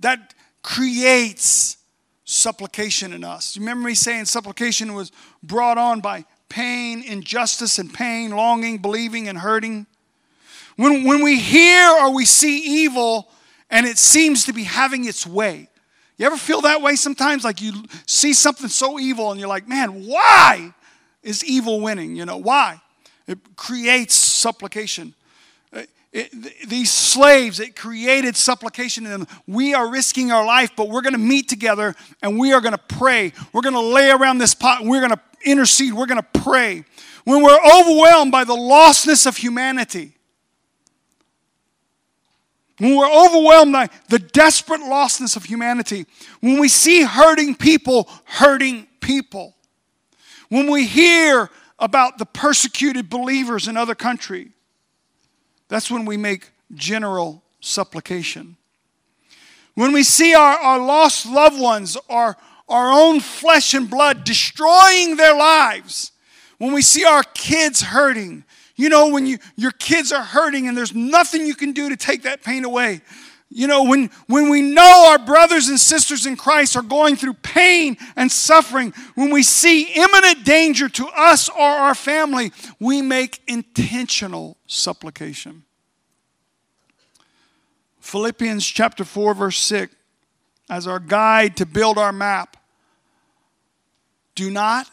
that 0.00 0.34
creates 0.62 1.76
supplication 2.24 3.12
in 3.12 3.24
us. 3.24 3.56
You 3.56 3.60
remember 3.60 3.88
me 3.88 3.94
saying 3.94 4.26
supplication 4.26 4.94
was 4.94 5.12
brought 5.42 5.78
on 5.78 6.00
by 6.00 6.24
pain, 6.48 7.02
injustice, 7.02 7.78
and 7.78 7.92
pain, 7.92 8.30
longing, 8.30 8.78
believing, 8.78 9.28
and 9.28 9.38
hurting? 9.38 9.86
When, 10.76 11.04
when 11.04 11.22
we 11.22 11.38
hear 11.38 11.90
or 11.90 12.14
we 12.14 12.24
see 12.24 12.84
evil 12.84 13.30
and 13.70 13.86
it 13.86 13.98
seems 13.98 14.44
to 14.44 14.52
be 14.52 14.64
having 14.64 15.06
its 15.06 15.26
way, 15.26 15.68
you 16.16 16.26
ever 16.26 16.36
feel 16.36 16.60
that 16.62 16.82
way 16.82 16.96
sometimes? 16.96 17.44
Like 17.44 17.62
you 17.62 17.84
see 18.06 18.32
something 18.32 18.68
so 18.68 18.98
evil 18.98 19.30
and 19.30 19.38
you're 19.38 19.48
like, 19.48 19.68
man, 19.68 20.06
why 20.06 20.74
is 21.22 21.44
evil 21.44 21.80
winning? 21.80 22.16
You 22.16 22.26
know, 22.26 22.36
why? 22.36 22.80
It 23.26 23.38
creates 23.56 24.14
supplication. 24.38 25.14
Uh, 25.72 25.82
it, 26.12 26.30
these 26.68 26.90
slaves, 26.90 27.60
it 27.60 27.76
created 27.76 28.36
supplication 28.36 29.04
in 29.04 29.10
them. 29.10 29.26
We 29.46 29.74
are 29.74 29.90
risking 29.90 30.32
our 30.32 30.44
life, 30.46 30.70
but 30.76 30.88
we're 30.88 31.02
going 31.02 31.12
to 31.12 31.18
meet 31.18 31.48
together 31.48 31.94
and 32.22 32.38
we 32.38 32.52
are 32.52 32.60
going 32.60 32.72
to 32.72 32.78
pray. 32.96 33.32
We're 33.52 33.62
going 33.62 33.74
to 33.74 33.80
lay 33.80 34.10
around 34.10 34.38
this 34.38 34.54
pot 34.54 34.80
and 34.80 34.88
we're 34.88 35.00
going 35.00 35.12
to 35.12 35.20
intercede. 35.44 35.92
We're 35.92 36.06
going 36.06 36.22
to 36.22 36.40
pray. 36.40 36.84
When 37.24 37.42
we're 37.42 37.58
overwhelmed 37.58 38.32
by 38.32 38.44
the 38.44 38.56
lostness 38.56 39.26
of 39.26 39.36
humanity, 39.36 40.14
when 42.78 42.94
we're 42.96 43.26
overwhelmed 43.26 43.72
by 43.72 43.88
the 44.08 44.18
desperate 44.18 44.80
lostness 44.80 45.36
of 45.36 45.44
humanity, 45.44 46.06
when 46.40 46.58
we 46.58 46.68
see 46.68 47.02
hurting 47.02 47.56
people 47.56 48.08
hurting 48.24 48.86
people, 49.00 49.56
when 50.48 50.70
we 50.70 50.86
hear 50.86 51.50
about 51.78 52.18
the 52.18 52.26
persecuted 52.26 53.08
believers 53.08 53.68
in 53.68 53.76
other 53.76 53.94
country. 53.94 54.50
That's 55.68 55.90
when 55.90 56.04
we 56.04 56.16
make 56.16 56.50
general 56.74 57.42
supplication. 57.60 58.56
When 59.74 59.92
we 59.92 60.02
see 60.02 60.34
our, 60.34 60.58
our 60.58 60.78
lost 60.78 61.26
loved 61.26 61.60
ones, 61.60 61.96
our, 62.08 62.36
our 62.68 62.90
own 62.90 63.20
flesh 63.20 63.74
and 63.74 63.88
blood 63.88 64.24
destroying 64.24 65.16
their 65.16 65.36
lives, 65.36 66.12
when 66.58 66.72
we 66.72 66.82
see 66.82 67.04
our 67.04 67.22
kids 67.22 67.80
hurting, 67.80 68.44
you 68.74 68.88
know, 68.88 69.08
when 69.08 69.26
you, 69.26 69.38
your 69.56 69.70
kids 69.72 70.10
are 70.12 70.22
hurting 70.22 70.66
and 70.66 70.76
there's 70.76 70.94
nothing 70.94 71.46
you 71.46 71.54
can 71.54 71.72
do 71.72 71.88
to 71.88 71.96
take 71.96 72.22
that 72.22 72.42
pain 72.42 72.64
away, 72.64 73.02
you 73.50 73.66
know, 73.66 73.84
when, 73.84 74.10
when 74.26 74.50
we 74.50 74.60
know 74.60 75.06
our 75.08 75.18
brothers 75.18 75.68
and 75.68 75.80
sisters 75.80 76.26
in 76.26 76.36
Christ 76.36 76.76
are 76.76 76.82
going 76.82 77.16
through 77.16 77.34
pain 77.34 77.96
and 78.14 78.30
suffering, 78.30 78.92
when 79.14 79.30
we 79.30 79.42
see 79.42 79.84
imminent 79.94 80.44
danger 80.44 80.88
to 80.90 81.06
us 81.08 81.48
or 81.48 81.62
our 81.62 81.94
family, 81.94 82.52
we 82.78 83.00
make 83.00 83.40
intentional 83.46 84.58
supplication. 84.66 85.64
Philippians 88.00 88.66
chapter 88.66 89.04
4, 89.04 89.34
verse 89.34 89.58
6, 89.58 89.94
as 90.68 90.86
our 90.86 91.00
guide 91.00 91.56
to 91.56 91.66
build 91.66 91.96
our 91.96 92.12
map. 92.12 92.56
Do 94.34 94.50
not 94.50 94.90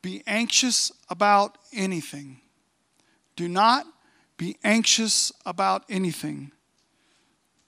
be 0.00 0.22
anxious 0.26 0.90
about 1.10 1.58
anything. 1.72 2.40
Do 3.36 3.46
not 3.46 3.86
be 4.38 4.56
anxious 4.64 5.32
about 5.44 5.84
anything 5.90 6.52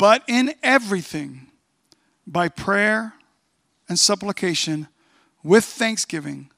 but 0.03 0.25
in 0.27 0.53
everything, 0.65 1.47
by 2.27 2.49
prayer 2.49 3.15
and 3.89 3.97
supplication, 3.97 4.89
with 5.45 5.65
thanksgiving, 5.65 6.51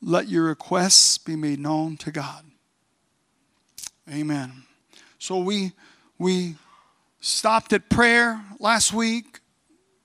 let 0.00 0.28
your 0.28 0.44
requests 0.44 1.18
be 1.18 1.36
made 1.36 1.58
known 1.58 1.98
to 1.98 2.10
God. 2.10 2.42
Amen. 4.10 4.62
So 5.18 5.40
we 5.40 5.72
we 6.18 6.54
stopped 7.20 7.74
at 7.74 7.90
prayer 7.90 8.42
last 8.58 8.94
week, 8.94 9.40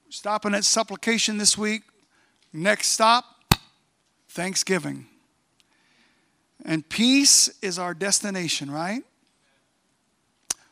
stopping 0.10 0.54
at 0.54 0.66
supplication 0.66 1.38
this 1.38 1.58
week. 1.58 1.84
Next 2.52 2.88
stop, 2.88 3.54
Thanksgiving. 4.28 5.06
And 6.66 6.90
peace 6.90 7.50
is 7.62 7.80
our 7.80 7.94
destination, 7.94 8.70
right? 8.70 9.06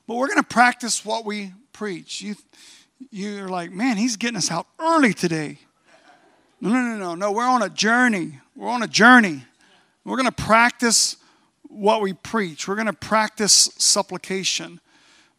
But 0.07 0.15
we're 0.15 0.27
going 0.27 0.39
to 0.39 0.43
practice 0.43 1.03
what 1.03 1.25
we 1.25 1.51
preach. 1.73 2.21
You, 2.21 2.35
you're 3.11 3.49
like, 3.49 3.71
man, 3.71 3.97
he's 3.97 4.15
getting 4.15 4.37
us 4.37 4.49
out 4.49 4.67
early 4.79 5.13
today. 5.13 5.59
No, 6.61 6.69
no, 6.69 6.81
no, 6.81 6.97
no, 6.97 7.15
no. 7.15 7.31
We're 7.31 7.43
on 7.43 7.61
a 7.61 7.69
journey. 7.69 8.39
We're 8.55 8.69
on 8.69 8.81
a 8.81 8.87
journey. 8.87 9.43
We're 10.05 10.15
going 10.15 10.29
to 10.29 10.43
practice 10.43 11.17
what 11.63 12.01
we 12.01 12.13
preach. 12.13 12.67
We're 12.67 12.75
going 12.75 12.87
to 12.87 12.93
practice 12.93 13.69
supplication. 13.77 14.79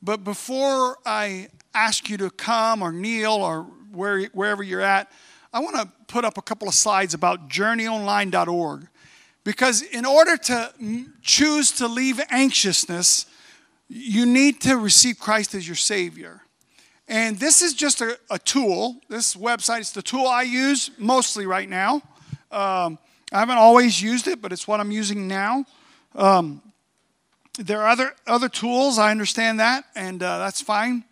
But 0.03 0.23
before 0.23 0.99
I 1.05 1.49
ask 1.75 2.09
you 2.11 2.19
to 2.19 2.31
come 2.31 2.83
or 2.83 2.93
kneel 2.93 3.33
or 3.33 3.63
where, 3.91 4.25
wherever 4.27 4.63
you're 4.63 4.83
at, 4.83 5.11
I 5.53 5.61
want 5.61 5.77
to 5.77 5.89
put 6.07 6.25
up 6.25 6.37
a 6.37 6.43
couple 6.43 6.69
of 6.69 6.75
slides 6.75 7.15
about 7.15 7.49
journeyonline.org. 7.49 8.87
Because 9.45 9.81
in 9.81 10.05
order 10.05 10.37
to 10.37 10.73
choose 11.23 11.73
to 11.73 11.89
leave 11.89 12.21
anxiousness, 12.31 13.25
you 13.89 14.27
need 14.27 14.61
to 14.63 14.77
receive 14.77 15.19
Christ 15.19 15.55
as 15.55 15.67
your 15.67 15.77
Savior. 15.77 16.43
And 17.09 17.39
this 17.39 17.63
is 17.63 17.73
just 17.73 18.03
a, 18.03 18.19
a 18.31 18.39
tool. 18.39 19.01
This 19.09 19.35
website 19.35 19.81
is 19.81 19.93
the 19.93 20.03
tool 20.03 20.27
I 20.27 20.43
use 20.43 20.91
mostly 20.99 21.47
right 21.47 21.69
now. 21.69 22.03
Um, 22.51 22.99
I 23.33 23.41
haven't 23.41 23.59
always 23.59 24.01
used 24.01 24.29
it, 24.29 24.43
but 24.43 24.53
it's 24.53 24.69
what 24.69 24.81
I'm 24.81 24.91
using 24.91 25.27
now. 25.27 25.65
Um, 26.15 26.63
there 27.59 27.81
are 27.81 27.89
other, 27.89 28.15
other 28.27 28.49
tools, 28.49 28.99
I 28.99 29.11
understand 29.11 29.59
that, 29.61 29.85
and 29.97 30.23
uh, 30.23 30.39
that's 30.39 30.61
fine. 30.61 31.05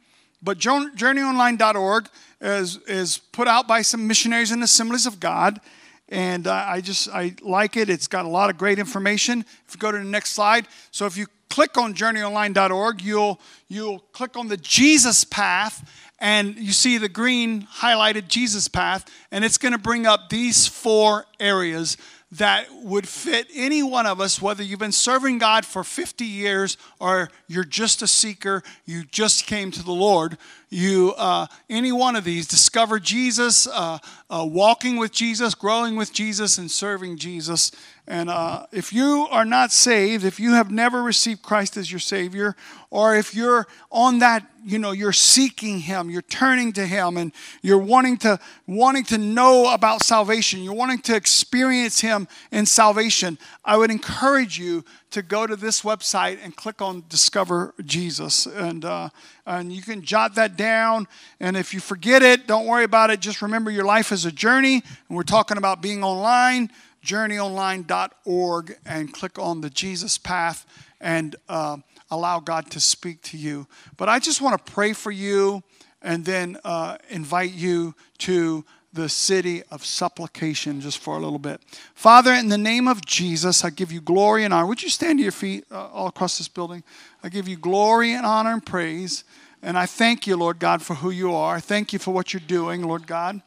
But 0.42 0.58
journeyonline.org 0.58 2.08
is, 2.40 2.76
is 2.86 3.18
put 3.18 3.48
out 3.48 3.66
by 3.66 3.82
some 3.82 4.06
missionaries 4.06 4.52
and 4.52 4.62
assemblies 4.62 5.06
of 5.06 5.18
God. 5.18 5.60
And 6.08 6.46
uh, 6.46 6.64
I 6.68 6.82
just, 6.82 7.08
I 7.08 7.34
like 7.42 7.76
it. 7.76 7.90
It's 7.90 8.06
got 8.06 8.26
a 8.26 8.28
lot 8.28 8.48
of 8.48 8.56
great 8.56 8.78
information. 8.78 9.44
If 9.66 9.74
you 9.74 9.80
go 9.80 9.90
to 9.90 9.98
the 9.98 10.04
next 10.04 10.32
slide. 10.32 10.68
So 10.92 11.06
if 11.06 11.16
you 11.16 11.26
click 11.48 11.76
on 11.76 11.94
journeyonline.org, 11.94 13.02
you'll, 13.02 13.40
you'll 13.68 14.00
click 14.12 14.36
on 14.36 14.48
the 14.48 14.56
Jesus 14.56 15.24
path 15.24 15.88
and 16.18 16.56
you 16.56 16.72
see 16.72 16.98
the 16.98 17.08
green 17.08 17.62
highlighted 17.62 18.28
Jesus 18.28 18.68
path, 18.68 19.04
and 19.30 19.44
it's 19.44 19.58
going 19.58 19.72
to 19.72 19.78
bring 19.78 20.06
up 20.06 20.30
these 20.30 20.66
four 20.66 21.26
areas 21.38 21.98
that 22.32 22.66
would 22.82 23.06
fit 23.06 23.46
any 23.54 23.82
one 23.82 24.04
of 24.04 24.20
us, 24.20 24.42
whether 24.42 24.62
you've 24.62 24.80
been 24.80 24.90
serving 24.90 25.38
God 25.38 25.64
for 25.64 25.84
50 25.84 26.24
years 26.24 26.76
or 26.98 27.30
you're 27.46 27.64
just 27.64 28.02
a 28.02 28.06
seeker, 28.06 28.62
you 28.84 29.04
just 29.04 29.46
came 29.46 29.70
to 29.70 29.82
the 29.82 29.92
Lord. 29.92 30.36
You, 30.68 31.14
uh, 31.16 31.46
any 31.70 31.92
one 31.92 32.16
of 32.16 32.24
these, 32.24 32.48
discover 32.48 32.98
Jesus, 32.98 33.68
uh, 33.68 33.98
uh, 34.28 34.46
walking 34.48 34.96
with 34.96 35.12
Jesus, 35.12 35.54
growing 35.54 35.94
with 35.94 36.12
Jesus, 36.12 36.58
and 36.58 36.68
serving 36.68 37.18
Jesus. 37.18 37.70
And 38.08 38.30
uh, 38.30 38.66
if 38.70 38.92
you 38.92 39.26
are 39.30 39.44
not 39.44 39.72
saved, 39.72 40.24
if 40.24 40.38
you 40.38 40.52
have 40.52 40.70
never 40.70 41.02
received 41.02 41.42
Christ 41.42 41.76
as 41.76 41.90
your 41.90 41.98
Savior, 41.98 42.54
or 42.88 43.16
if 43.16 43.34
you're 43.34 43.66
on 43.90 44.20
that, 44.20 44.48
you 44.64 44.78
know, 44.78 44.92
you're 44.92 45.12
seeking 45.12 45.80
Him, 45.80 46.08
you're 46.08 46.22
turning 46.22 46.72
to 46.74 46.86
Him, 46.86 47.16
and 47.16 47.32
you're 47.62 47.78
wanting 47.78 48.16
to 48.18 48.38
wanting 48.68 49.02
to 49.06 49.18
know 49.18 49.72
about 49.74 50.02
salvation, 50.02 50.62
you're 50.62 50.72
wanting 50.72 51.00
to 51.00 51.16
experience 51.16 52.00
Him 52.00 52.28
in 52.52 52.64
salvation, 52.64 53.38
I 53.64 53.76
would 53.76 53.90
encourage 53.90 54.56
you 54.56 54.84
to 55.10 55.22
go 55.22 55.44
to 55.44 55.56
this 55.56 55.82
website 55.82 56.38
and 56.44 56.54
click 56.54 56.80
on 56.80 57.02
Discover 57.08 57.74
Jesus, 57.84 58.46
and 58.46 58.84
uh, 58.84 59.08
and 59.46 59.72
you 59.72 59.82
can 59.82 60.02
jot 60.02 60.36
that 60.36 60.56
down. 60.56 61.08
And 61.40 61.56
if 61.56 61.74
you 61.74 61.80
forget 61.80 62.22
it, 62.22 62.46
don't 62.46 62.66
worry 62.66 62.84
about 62.84 63.10
it. 63.10 63.18
Just 63.18 63.42
remember 63.42 63.72
your 63.72 63.84
life 63.84 64.12
is 64.12 64.26
a 64.26 64.32
journey, 64.32 64.82
and 65.08 65.16
we're 65.16 65.24
talking 65.24 65.58
about 65.58 65.82
being 65.82 66.04
online 66.04 66.70
journeyonline.org 67.06 68.78
and 68.84 69.14
click 69.14 69.38
on 69.38 69.60
the 69.60 69.70
Jesus 69.70 70.18
path 70.18 70.66
and 71.00 71.36
uh, 71.48 71.76
allow 72.10 72.40
God 72.40 72.70
to 72.72 72.80
speak 72.80 73.22
to 73.22 73.38
you. 73.38 73.66
But 73.96 74.08
I 74.08 74.18
just 74.18 74.40
want 74.40 74.64
to 74.64 74.72
pray 74.72 74.92
for 74.92 75.12
you 75.12 75.62
and 76.02 76.24
then 76.24 76.58
uh, 76.64 76.98
invite 77.08 77.52
you 77.52 77.94
to 78.18 78.64
the 78.92 79.08
city 79.08 79.62
of 79.70 79.84
supplication 79.84 80.80
just 80.80 80.98
for 80.98 81.16
a 81.16 81.20
little 81.20 81.38
bit. 81.38 81.60
Father, 81.94 82.32
in 82.32 82.48
the 82.48 82.58
name 82.58 82.88
of 82.88 83.04
Jesus, 83.04 83.64
I 83.64 83.70
give 83.70 83.92
you 83.92 84.00
glory 84.00 84.44
and 84.44 84.52
honor. 84.52 84.66
Would 84.66 84.82
you 84.82 84.88
stand 84.88 85.18
to 85.18 85.22
your 85.22 85.32
feet 85.32 85.64
uh, 85.70 85.88
all 85.88 86.08
across 86.08 86.38
this 86.38 86.48
building? 86.48 86.82
I 87.22 87.28
give 87.28 87.46
you 87.46 87.56
glory 87.56 88.12
and 88.12 88.26
honor 88.26 88.52
and 88.52 88.64
praise. 88.64 89.22
And 89.62 89.78
I 89.78 89.86
thank 89.86 90.26
you, 90.26 90.36
Lord 90.36 90.58
God, 90.58 90.82
for 90.82 90.94
who 90.94 91.10
you 91.10 91.34
are. 91.34 91.60
Thank 91.60 91.92
you 91.92 91.98
for 91.98 92.12
what 92.12 92.32
you're 92.32 92.40
doing, 92.40 92.82
Lord 92.82 93.06
God. 93.06 93.42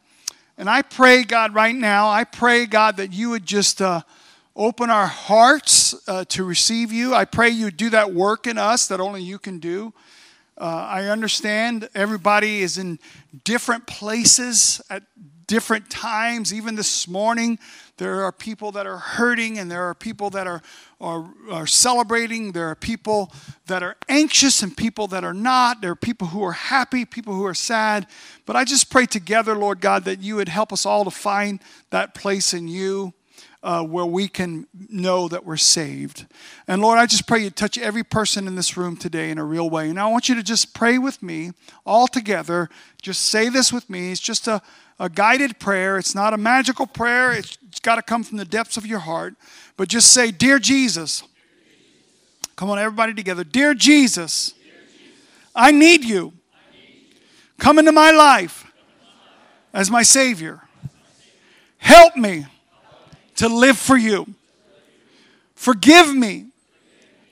And 0.60 0.70
I 0.70 0.82
pray, 0.82 1.24
God, 1.24 1.54
right 1.54 1.74
now, 1.74 2.10
I 2.10 2.26
pray, 2.26 2.66
God, 2.66 2.98
that 2.98 3.14
you 3.14 3.30
would 3.30 3.46
just 3.46 3.82
uh, 3.82 4.02
open 4.58 4.90
our 4.90 5.08
hearts 5.08 5.96
uh, 6.06 6.26
to 6.26 6.44
receive 6.44 6.92
you. 6.92 7.16
I 7.16 7.24
pray 7.24 7.48
you 7.48 7.72
do 7.72 7.90
that 7.92 8.14
work 8.14 8.46
in 8.46 8.58
us 8.58 8.86
that 8.90 9.00
only 9.00 9.24
you 9.24 9.40
can 9.40 9.60
do. 9.60 9.94
Uh, 10.58 10.66
I 10.66 11.06
understand 11.06 11.88
everybody 11.96 12.60
is 12.60 12.78
in 12.78 13.00
different 13.46 13.88
places 13.88 14.82
at 14.90 15.04
different 15.48 15.90
times. 15.90 16.54
Even 16.54 16.76
this 16.76 17.08
morning, 17.08 17.58
there 18.00 18.24
are 18.24 18.32
people 18.32 18.72
that 18.72 18.88
are 18.88 18.98
hurting 18.98 19.60
and 19.60 19.70
there 19.70 19.84
are 19.84 19.94
people 19.94 20.30
that 20.30 20.48
are, 20.48 20.62
are, 21.02 21.30
are 21.52 21.68
celebrating. 21.68 22.54
There 22.54 22.70
are 22.70 22.76
people 22.76 23.32
that 23.68 23.84
are 23.84 23.98
anxious 24.08 24.64
and 24.64 24.76
people 24.76 25.08
that 25.08 25.26
are 25.26 25.34
not. 25.34 25.82
There 25.82 25.92
are 25.92 25.98
people 25.98 26.28
who 26.28 26.42
are 26.44 26.54
happy, 26.54 27.04
people 27.04 27.34
who 27.34 27.46
are 27.46 27.54
sad. 27.54 28.08
But 28.46 28.56
I 28.56 28.64
just 28.64 28.90
pray 28.90 29.06
together, 29.06 29.54
Lord 29.54 29.82
God, 29.82 30.06
that 30.06 30.22
you 30.22 30.38
would 30.38 30.48
help 30.48 30.72
us 30.72 30.86
all 30.86 31.04
to 31.04 31.12
find 31.12 31.60
that 31.90 32.16
place 32.16 32.54
in 32.54 32.70
you. 32.70 33.14
Uh, 33.62 33.84
where 33.84 34.06
we 34.06 34.30
can 34.30 34.66
know 34.88 35.28
that 35.28 35.46
we're 35.46 35.58
saved. 35.58 36.26
And 36.66 36.82
Lord, 36.82 36.98
I 36.98 37.06
just 37.06 37.28
pray 37.28 37.40
you 37.40 37.50
touch 37.50 37.78
every 37.78 38.06
person 38.06 38.48
in 38.48 38.56
this 38.56 38.78
room 38.78 38.96
today 38.96 39.32
in 39.32 39.38
a 39.38 39.44
real 39.44 39.70
way. 39.70 39.90
And 39.90 40.00
I 40.00 40.08
want 40.08 40.30
you 40.30 40.36
to 40.36 40.44
just 40.44 40.74
pray 40.74 40.98
with 40.98 41.22
me 41.22 41.52
all 41.86 42.08
together. 42.08 42.70
Just 43.02 43.24
say 43.24 43.50
this 43.50 43.74
with 43.74 43.90
me. 43.90 44.14
It's 44.14 44.22
just 44.22 44.48
a, 44.48 44.62
a 44.98 45.10
guided 45.10 45.60
prayer. 45.60 45.98
It's 45.98 46.16
not 46.16 46.34
a 46.34 46.38
magical 46.38 46.88
prayer, 46.88 47.34
it's, 47.34 47.58
it's 47.68 47.82
got 47.82 47.96
to 47.96 48.02
come 48.02 48.24
from 48.24 48.38
the 48.38 48.46
depths 48.46 48.78
of 48.78 48.86
your 48.86 49.00
heart. 49.00 49.36
But 49.76 49.90
just 49.90 50.14
say, 50.14 50.32
Dear 50.32 50.58
Jesus. 50.60 51.24
Come 52.60 52.70
on, 52.70 52.78
everybody 52.78 53.14
together. 53.14 53.46
Dear 53.46 53.74
Jesus, 53.74 54.54
I 55.56 55.72
need 55.72 56.04
you. 56.04 56.34
Come 57.58 57.80
into 57.80 57.94
my 57.94 58.12
life 58.12 58.70
as 59.74 59.90
my 59.90 60.04
Savior. 60.04 60.62
Help 61.78 62.18
me 62.18 62.46
to 63.40 63.48
live 63.48 63.78
for 63.78 63.96
you. 63.96 64.28
Forgive 65.56 66.14
me 66.14 66.48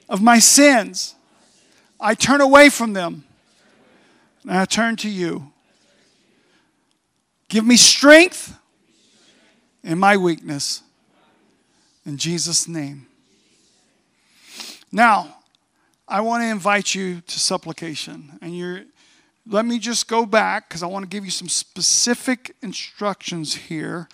of 0.07 0.21
my 0.21 0.39
sins. 0.39 1.15
I 1.99 2.15
turn 2.15 2.39
away 2.39 2.69
from 2.69 2.93
them 2.93 3.25
and 4.43 4.57
I 4.57 4.63
turn 4.63 4.95
to 4.97 5.09
you. 5.09 5.51
Give 7.49 7.65
me 7.65 7.75
strength 7.75 8.57
in 9.83 9.99
my 9.99 10.15
weakness. 10.15 10.81
In 12.05 12.17
Jesus' 12.17 12.69
name. 12.69 13.07
Now, 14.93 15.35
I 16.07 16.21
want 16.21 16.41
to 16.41 16.47
invite 16.47 16.95
you 16.95 17.19
to 17.19 17.39
supplication. 17.39 18.39
And 18.41 18.57
you're 18.57 18.83
let 19.49 19.65
me 19.65 19.77
just 19.77 20.07
go 20.07 20.25
back 20.25 20.69
because 20.69 20.83
I 20.83 20.87
want 20.87 21.03
to 21.03 21.09
give 21.09 21.23
you 21.23 21.31
some 21.31 21.49
specific 21.49 22.55
instructions 22.61 23.55
here. 23.55 24.09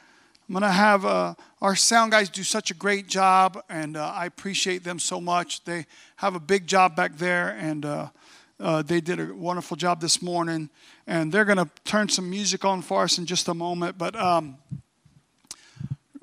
I'm 0.50 0.54
going 0.54 0.64
to 0.64 0.70
have 0.70 1.06
uh, 1.06 1.36
our 1.62 1.74
sound 1.74 2.12
guys 2.12 2.30
do 2.30 2.44
such 2.44 2.70
a 2.70 2.74
great 2.74 3.08
job, 3.08 3.64
and 3.70 3.96
uh, 3.96 4.12
I 4.14 4.26
appreciate 4.26 4.84
them 4.84 5.00
so 5.00 5.22
much. 5.22 5.64
They 5.64 5.86
have 6.18 6.36
a 6.36 6.40
big 6.40 6.68
job 6.68 6.98
back 6.98 7.16
there, 7.18 7.56
and 7.58 7.86
uh, 7.86 8.08
uh, 8.60 8.82
they 8.82 9.00
did 9.00 9.22
a 9.22 9.34
wonderful 9.34 9.78
job 9.78 10.02
this 10.02 10.22
morning, 10.22 10.70
and 11.08 11.32
they're 11.32 11.46
going 11.46 11.60
to 11.60 11.70
turn 11.86 12.10
some 12.10 12.30
music 12.30 12.66
on 12.66 12.82
for 12.82 13.04
us 13.04 13.18
in 13.18 13.26
just 13.26 13.48
a 13.48 13.54
moment. 13.54 13.98
But 13.98 14.18
um, 14.18 14.58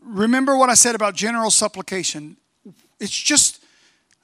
remember 0.02 0.54
what 0.54 0.68
I 0.68 0.74
said 0.74 0.94
about 0.94 1.14
general 1.14 1.50
supplication. 1.50 2.36
It's 3.00 3.10
just 3.10 3.64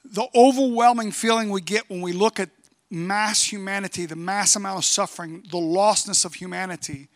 the 0.05 0.27
overwhelming 0.35 1.11
feeling 1.11 1.49
we 1.49 1.61
get 1.61 1.89
when 1.89 2.01
we 2.01 2.13
look 2.13 2.39
at 2.39 2.49
mass 2.91 3.51
humanity, 3.51 4.05
the 4.05 4.15
mass 4.15 4.55
amount 4.55 4.77
of 4.77 4.85
suffering, 4.85 5.41
the 5.49 5.57
lostness 5.57 6.23
of 6.23 6.35
humanity. 6.35 7.09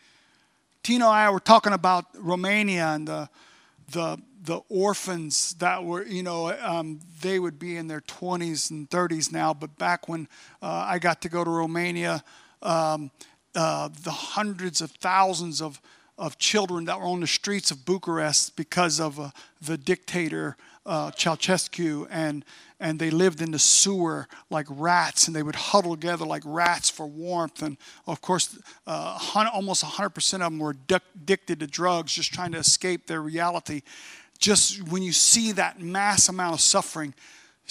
Tino 0.82 1.06
and 1.06 1.14
I 1.14 1.30
were 1.30 1.40
talking 1.40 1.72
about 1.72 2.06
Romania 2.14 2.86
and 2.88 3.06
the, 3.06 3.28
the 3.90 4.18
the 4.42 4.60
orphans 4.68 5.54
that 5.54 5.84
were, 5.84 6.04
you 6.04 6.22
know, 6.22 6.52
um, 6.60 6.98
they 7.20 7.38
would 7.38 7.58
be 7.58 7.76
in 7.76 7.86
their 7.86 8.00
20s 8.00 8.70
and 8.70 8.90
30s 8.90 9.30
now. 9.30 9.54
But 9.54 9.78
back 9.78 10.08
when 10.08 10.26
uh, 10.60 10.84
I 10.88 10.98
got 10.98 11.22
to 11.22 11.28
go 11.28 11.44
to 11.44 11.50
Romania, 11.50 12.24
um, 12.60 13.12
uh, 13.54 13.88
the 14.02 14.10
hundreds 14.10 14.80
of 14.80 14.90
thousands 14.90 15.62
of, 15.62 15.80
of 16.18 16.38
children 16.38 16.86
that 16.86 16.98
were 16.98 17.06
on 17.06 17.20
the 17.20 17.26
streets 17.26 17.70
of 17.70 17.84
Bucharest 17.84 18.56
because 18.56 18.98
of 18.98 19.20
uh, 19.20 19.30
the 19.60 19.78
dictator 19.78 20.56
uh, 20.86 21.10
Ceausescu, 21.12 22.06
and 22.10 22.44
and 22.80 22.98
they 22.98 23.10
lived 23.10 23.40
in 23.40 23.52
the 23.52 23.58
sewer 23.60 24.26
like 24.50 24.66
rats, 24.68 25.28
and 25.28 25.36
they 25.36 25.42
would 25.42 25.54
huddle 25.54 25.94
together 25.94 26.26
like 26.26 26.42
rats 26.44 26.90
for 26.90 27.06
warmth. 27.06 27.62
And 27.62 27.76
of 28.06 28.20
course, 28.20 28.58
uh, 28.88 29.18
almost 29.52 29.84
100% 29.84 30.34
of 30.34 30.40
them 30.40 30.58
were 30.58 30.70
addicted 30.70 31.60
to 31.60 31.66
drugs, 31.68 32.12
just 32.12 32.34
trying 32.34 32.50
to 32.52 32.58
escape 32.58 33.06
their 33.06 33.22
reality 33.22 33.82
just 34.42 34.82
when 34.88 35.02
you 35.02 35.12
see 35.12 35.52
that 35.52 35.80
mass 35.80 36.28
amount 36.28 36.54
of 36.54 36.60
suffering, 36.60 37.14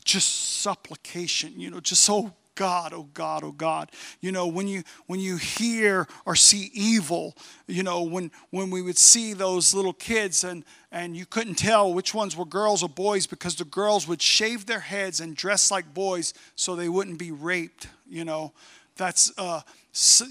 just 0.06 0.62
supplication, 0.62 1.60
you 1.60 1.70
know, 1.70 1.82
just 1.82 2.10
oh 2.10 2.34
God, 2.62 2.94
oh 2.94 3.10
God, 3.16 3.44
oh 3.44 3.52
God. 3.52 3.90
You 4.20 4.32
know, 4.32 4.46
when 4.46 4.68
you 4.68 4.84
when 5.08 5.20
you 5.20 5.38
hear 5.38 6.08
or 6.28 6.36
see 6.36 6.70
evil, 6.76 7.36
you 7.66 7.82
know, 7.82 8.04
when 8.04 8.30
when 8.52 8.70
we 8.70 8.84
would 8.84 9.00
see 9.00 9.34
those 9.34 9.74
little 9.74 9.94
kids 9.94 10.44
and 10.44 10.64
and 10.92 11.18
you 11.18 11.26
couldn't 11.26 11.56
tell 11.56 11.92
which 11.92 12.14
ones 12.14 12.38
were 12.38 12.46
girls 12.46 12.84
or 12.84 12.90
boys 12.90 13.26
because 13.26 13.56
the 13.56 13.66
girls 13.66 14.08
would 14.08 14.22
shave 14.22 14.68
their 14.68 14.80
heads 14.80 15.20
and 15.20 15.36
dress 15.36 15.72
like 15.72 15.92
boys 15.96 16.36
so 16.56 16.76
they 16.76 16.88
wouldn't 16.88 17.18
be 17.18 17.32
raped, 17.32 17.88
you 18.08 18.26
know. 18.26 18.54
That's 18.96 19.34
uh, 19.40 19.62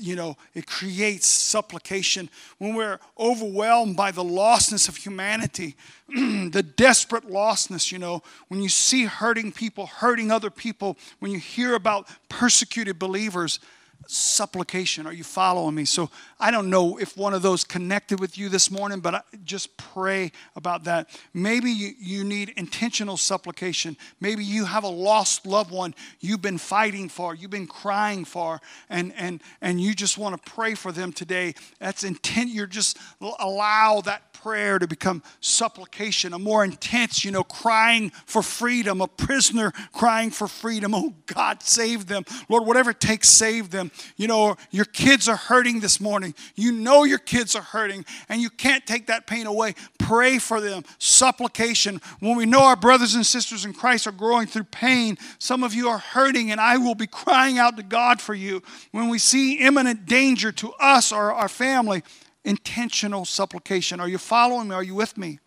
you 0.00 0.16
know, 0.16 0.36
it 0.54 0.66
creates 0.66 1.26
supplication. 1.26 2.30
When 2.58 2.74
we're 2.74 2.98
overwhelmed 3.18 3.96
by 3.96 4.10
the 4.10 4.24
lostness 4.24 4.88
of 4.88 4.96
humanity, 4.96 5.76
the 6.08 6.64
desperate 6.76 7.28
lostness, 7.28 7.92
you 7.92 7.98
know, 7.98 8.22
when 8.48 8.62
you 8.62 8.70
see 8.70 9.04
hurting 9.04 9.52
people, 9.52 9.86
hurting 9.86 10.30
other 10.30 10.50
people, 10.50 10.96
when 11.18 11.30
you 11.30 11.38
hear 11.38 11.74
about 11.74 12.08
persecuted 12.30 12.98
believers, 12.98 13.60
supplication. 14.06 15.06
Are 15.06 15.12
you 15.12 15.24
following 15.24 15.74
me? 15.74 15.84
So 15.84 16.10
I 16.38 16.50
don't 16.50 16.70
know 16.70 16.96
if 16.98 17.16
one 17.16 17.34
of 17.34 17.42
those 17.42 17.64
connected 17.64 18.18
with 18.18 18.36
you 18.36 18.48
this 18.48 18.70
morning, 18.70 19.00
but 19.00 19.14
I 19.14 19.22
just 19.44 19.76
pray 19.76 20.32
about 20.56 20.84
that. 20.84 21.08
Maybe 21.32 21.70
you, 21.70 21.92
you 21.98 22.24
need 22.24 22.50
intentional 22.56 23.16
supplication. 23.16 23.96
Maybe 24.20 24.44
you 24.44 24.64
have 24.64 24.84
a 24.84 24.88
lost 24.88 25.46
loved 25.46 25.70
one 25.70 25.94
you've 26.20 26.42
been 26.42 26.58
fighting 26.58 27.08
for, 27.08 27.34
you've 27.34 27.50
been 27.50 27.66
crying 27.66 28.24
for, 28.24 28.60
and 28.88 29.12
and 29.16 29.42
and 29.60 29.80
you 29.80 29.94
just 29.94 30.18
want 30.18 30.36
to 30.36 30.50
pray 30.50 30.74
for 30.74 30.92
them 30.92 31.12
today. 31.12 31.54
That's 31.78 32.04
intent. 32.04 32.50
You're 32.50 32.66
just 32.66 32.98
allow 33.20 34.00
that 34.02 34.30
prayer 34.42 34.78
to 34.78 34.86
become 34.86 35.22
supplication, 35.40 36.32
a 36.32 36.38
more 36.38 36.64
intense, 36.64 37.24
you 37.24 37.30
know, 37.30 37.44
crying 37.44 38.10
for 38.24 38.42
freedom, 38.42 39.00
a 39.00 39.06
prisoner 39.06 39.72
crying 39.92 40.30
for 40.30 40.48
freedom. 40.48 40.94
Oh, 40.94 41.14
God, 41.26 41.62
save 41.62 42.06
them. 42.06 42.24
Lord, 42.48 42.66
whatever 42.66 42.90
it 42.90 43.00
takes, 43.00 43.28
save 43.28 43.70
them. 43.70 43.89
You 44.16 44.28
know, 44.28 44.56
your 44.70 44.84
kids 44.84 45.28
are 45.28 45.36
hurting 45.36 45.80
this 45.80 46.00
morning. 46.00 46.34
You 46.54 46.72
know 46.72 47.04
your 47.04 47.18
kids 47.18 47.54
are 47.56 47.62
hurting, 47.62 48.04
and 48.28 48.40
you 48.40 48.50
can't 48.50 48.86
take 48.86 49.06
that 49.06 49.26
pain 49.26 49.46
away. 49.46 49.74
Pray 49.98 50.38
for 50.38 50.60
them. 50.60 50.84
Supplication. 50.98 52.00
When 52.20 52.36
we 52.36 52.46
know 52.46 52.62
our 52.62 52.76
brothers 52.76 53.14
and 53.14 53.26
sisters 53.26 53.64
in 53.64 53.72
Christ 53.72 54.06
are 54.06 54.12
growing 54.12 54.46
through 54.46 54.64
pain, 54.64 55.18
some 55.38 55.62
of 55.62 55.74
you 55.74 55.88
are 55.88 55.98
hurting, 55.98 56.50
and 56.50 56.60
I 56.60 56.76
will 56.76 56.94
be 56.94 57.06
crying 57.06 57.58
out 57.58 57.76
to 57.76 57.82
God 57.82 58.20
for 58.20 58.34
you. 58.34 58.62
When 58.92 59.08
we 59.08 59.18
see 59.18 59.58
imminent 59.58 60.06
danger 60.06 60.52
to 60.52 60.72
us 60.80 61.12
or 61.12 61.32
our 61.32 61.48
family, 61.48 62.02
intentional 62.44 63.24
supplication. 63.24 64.00
Are 64.00 64.08
you 64.08 64.18
following 64.18 64.68
me? 64.68 64.74
Are 64.74 64.82
you 64.82 64.94
with 64.94 65.18
me? 65.18 65.38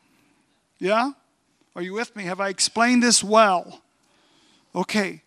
Yeah? 0.80 1.12
Are 1.76 1.82
you 1.82 1.94
with 1.94 2.16
me? 2.16 2.24
Have 2.26 2.40
I 2.40 2.50
explained 2.50 3.02
this 3.02 3.24
well? 3.24 3.82
Okay. 4.76 5.23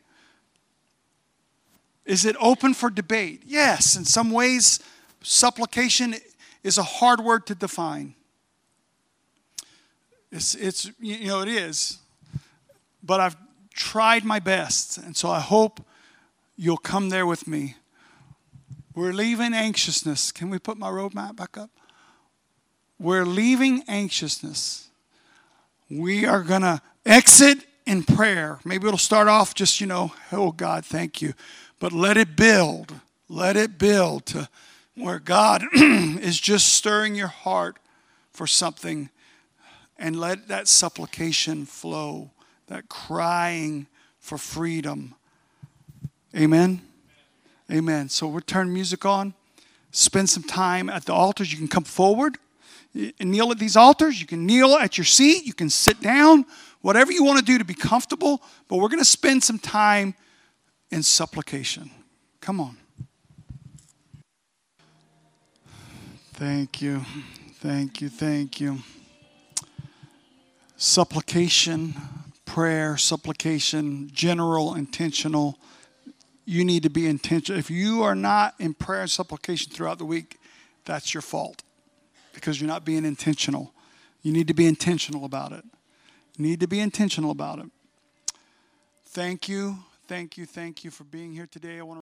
Is 2.07 2.25
it 2.25 2.37
open 2.41 2.73
for 2.73 2.89
debate? 2.89 3.43
Yes. 3.45 3.97
In 3.97 4.05
some 4.05 4.31
ways, 4.31 4.81
supplication 5.23 6.15
is 6.63 6.79
a 6.79 6.83
hard 6.83 7.21
word 7.21 7.47
to 7.47 7.55
define. 7.55 8.15
It's, 10.31 10.55
it's 10.55 10.91
you 11.01 11.27
know, 11.27 11.41
it 11.43 11.49
is. 11.49 11.99
But 13.03 13.21
I've 13.21 13.37
tried 13.75 14.25
my 14.25 14.39
best. 14.39 14.99
And 14.99 15.17
so 15.17 15.29
I 15.29 15.41
hope 15.41 15.85
you'll 16.57 16.77
come 16.77 17.09
there 17.11 17.27
with 17.27 17.47
me. 17.47 17.75
We're 18.95 19.13
leaving 19.13 19.53
anxiousness. 19.53 20.33
Can 20.33 20.49
we 20.49 20.59
put 20.59 20.79
my 20.79 20.89
roadmap 20.89 21.37
back 21.37 21.59
up? 21.59 21.71
We're 22.99 23.27
leaving 23.27 23.83
anxiousness. 23.89 24.89
We 25.91 26.25
are 26.25 26.43
going 26.43 26.63
to 26.63 26.81
exit 27.05 27.59
in 27.85 28.03
prayer. 28.03 28.59
Maybe 28.65 28.87
it'll 28.87 28.99
start 28.99 29.29
off 29.29 29.55
just, 29.55 29.81
you 29.81 29.87
know, 29.87 30.13
oh 30.33 30.53
God, 30.53 30.85
thank 30.85 31.21
you. 31.21 31.35
But 31.79 31.93
let 31.93 32.17
it 32.17 32.37
build. 32.37 32.95
Let 33.29 33.57
it 33.57 33.79
build 33.79 34.27
to 34.27 34.49
where 34.95 35.19
God 35.19 35.63
is 35.75 36.41
just 36.41 36.73
stirring 36.73 37.15
your 37.15 37.29
heart 37.29 37.77
for 38.33 38.47
something 38.47 39.11
and 39.99 40.19
let 40.19 40.49
that 40.49 40.69
supplication 40.69 41.67
flow, 41.67 42.31
that 42.67 42.89
crying 42.89 43.87
for 44.19 44.39
freedom. 44.39 45.15
Amen. 46.35 46.83
Amen. 47.71 48.09
So 48.09 48.27
we'll 48.27 48.41
turn 48.43 48.73
music 48.73 49.05
on, 49.05 49.35
spend 49.91 50.31
some 50.31 50.43
time 50.43 50.89
at 50.89 51.05
the 51.05 51.13
altars. 51.13 51.51
You 51.51 51.59
can 51.59 51.69
come 51.69 51.85
forward 51.85 52.39
and 52.95 53.31
kneel 53.31 53.51
at 53.51 53.59
these 53.59 53.77
altars. 53.77 54.21
You 54.21 54.27
can 54.27 54.47
kneel 54.47 54.75
at 54.75 54.97
your 54.97 55.05
seat. 55.05 55.45
You 55.45 55.53
can 55.53 55.71
sit 55.71 56.01
down, 56.01 56.47
whatever 56.81 57.13
you 57.13 57.25
want 57.25 57.39
to 57.39 57.45
do 57.45 57.59
to 57.59 57.65
be 57.65 57.75
comfortable. 57.75 58.43
But 58.69 58.77
we're 58.77 58.89
going 58.89 59.01
to 59.01 59.05
spend 59.05 59.43
some 59.43 59.59
time 59.59 60.15
in 60.91 61.03
supplication. 61.03 61.91
Come 62.41 62.61
on. 62.61 62.77
Thank 66.35 66.83
you. 66.83 67.05
Thank 67.61 68.01
you. 68.01 68.09
Thank 68.09 68.61
you. 68.61 68.79
Supplication, 70.77 71.95
prayer, 72.45 72.97
supplication, 72.97 74.11
general, 74.13 74.75
intentional 74.75 75.59
you 76.47 76.65
need 76.65 76.85
to 76.85 76.91
be 76.91 77.07
intentional. 77.07 77.59
If 77.59 77.71
you 77.71 78.03
are 78.03 78.15
not 78.15 78.55
in 78.59 78.73
prayer 78.73 79.03
and 79.03 79.11
supplication 79.11 79.73
throughout 79.73 79.99
the 79.99 80.05
week, 80.05 80.39
that's 80.85 81.13
your 81.13 81.21
fault 81.21 81.63
because 82.33 82.61
you're 82.61 82.69
not 82.69 82.85
being 82.85 83.05
intentional. 83.05 83.75
You 84.23 84.33
need 84.33 84.47
to 84.49 84.55
be 84.55 84.67
intentional 84.67 85.25
about 85.25 85.53
it. 85.53 85.65
You 86.39 86.47
need 86.47 86.61
to 86.61 86.69
be 86.69 86.79
intentional 86.79 87.33
about 87.33 87.59
it. 87.59 87.67
Thank 89.07 89.49
you, 89.49 89.79
thank 90.09 90.37
you, 90.37 90.47
thank 90.47 90.85
you 90.85 90.91
for 90.91 91.05
being 91.05 91.33
here 91.33 91.47
today. 91.47 91.79
I 91.79 91.83
want 91.83 92.06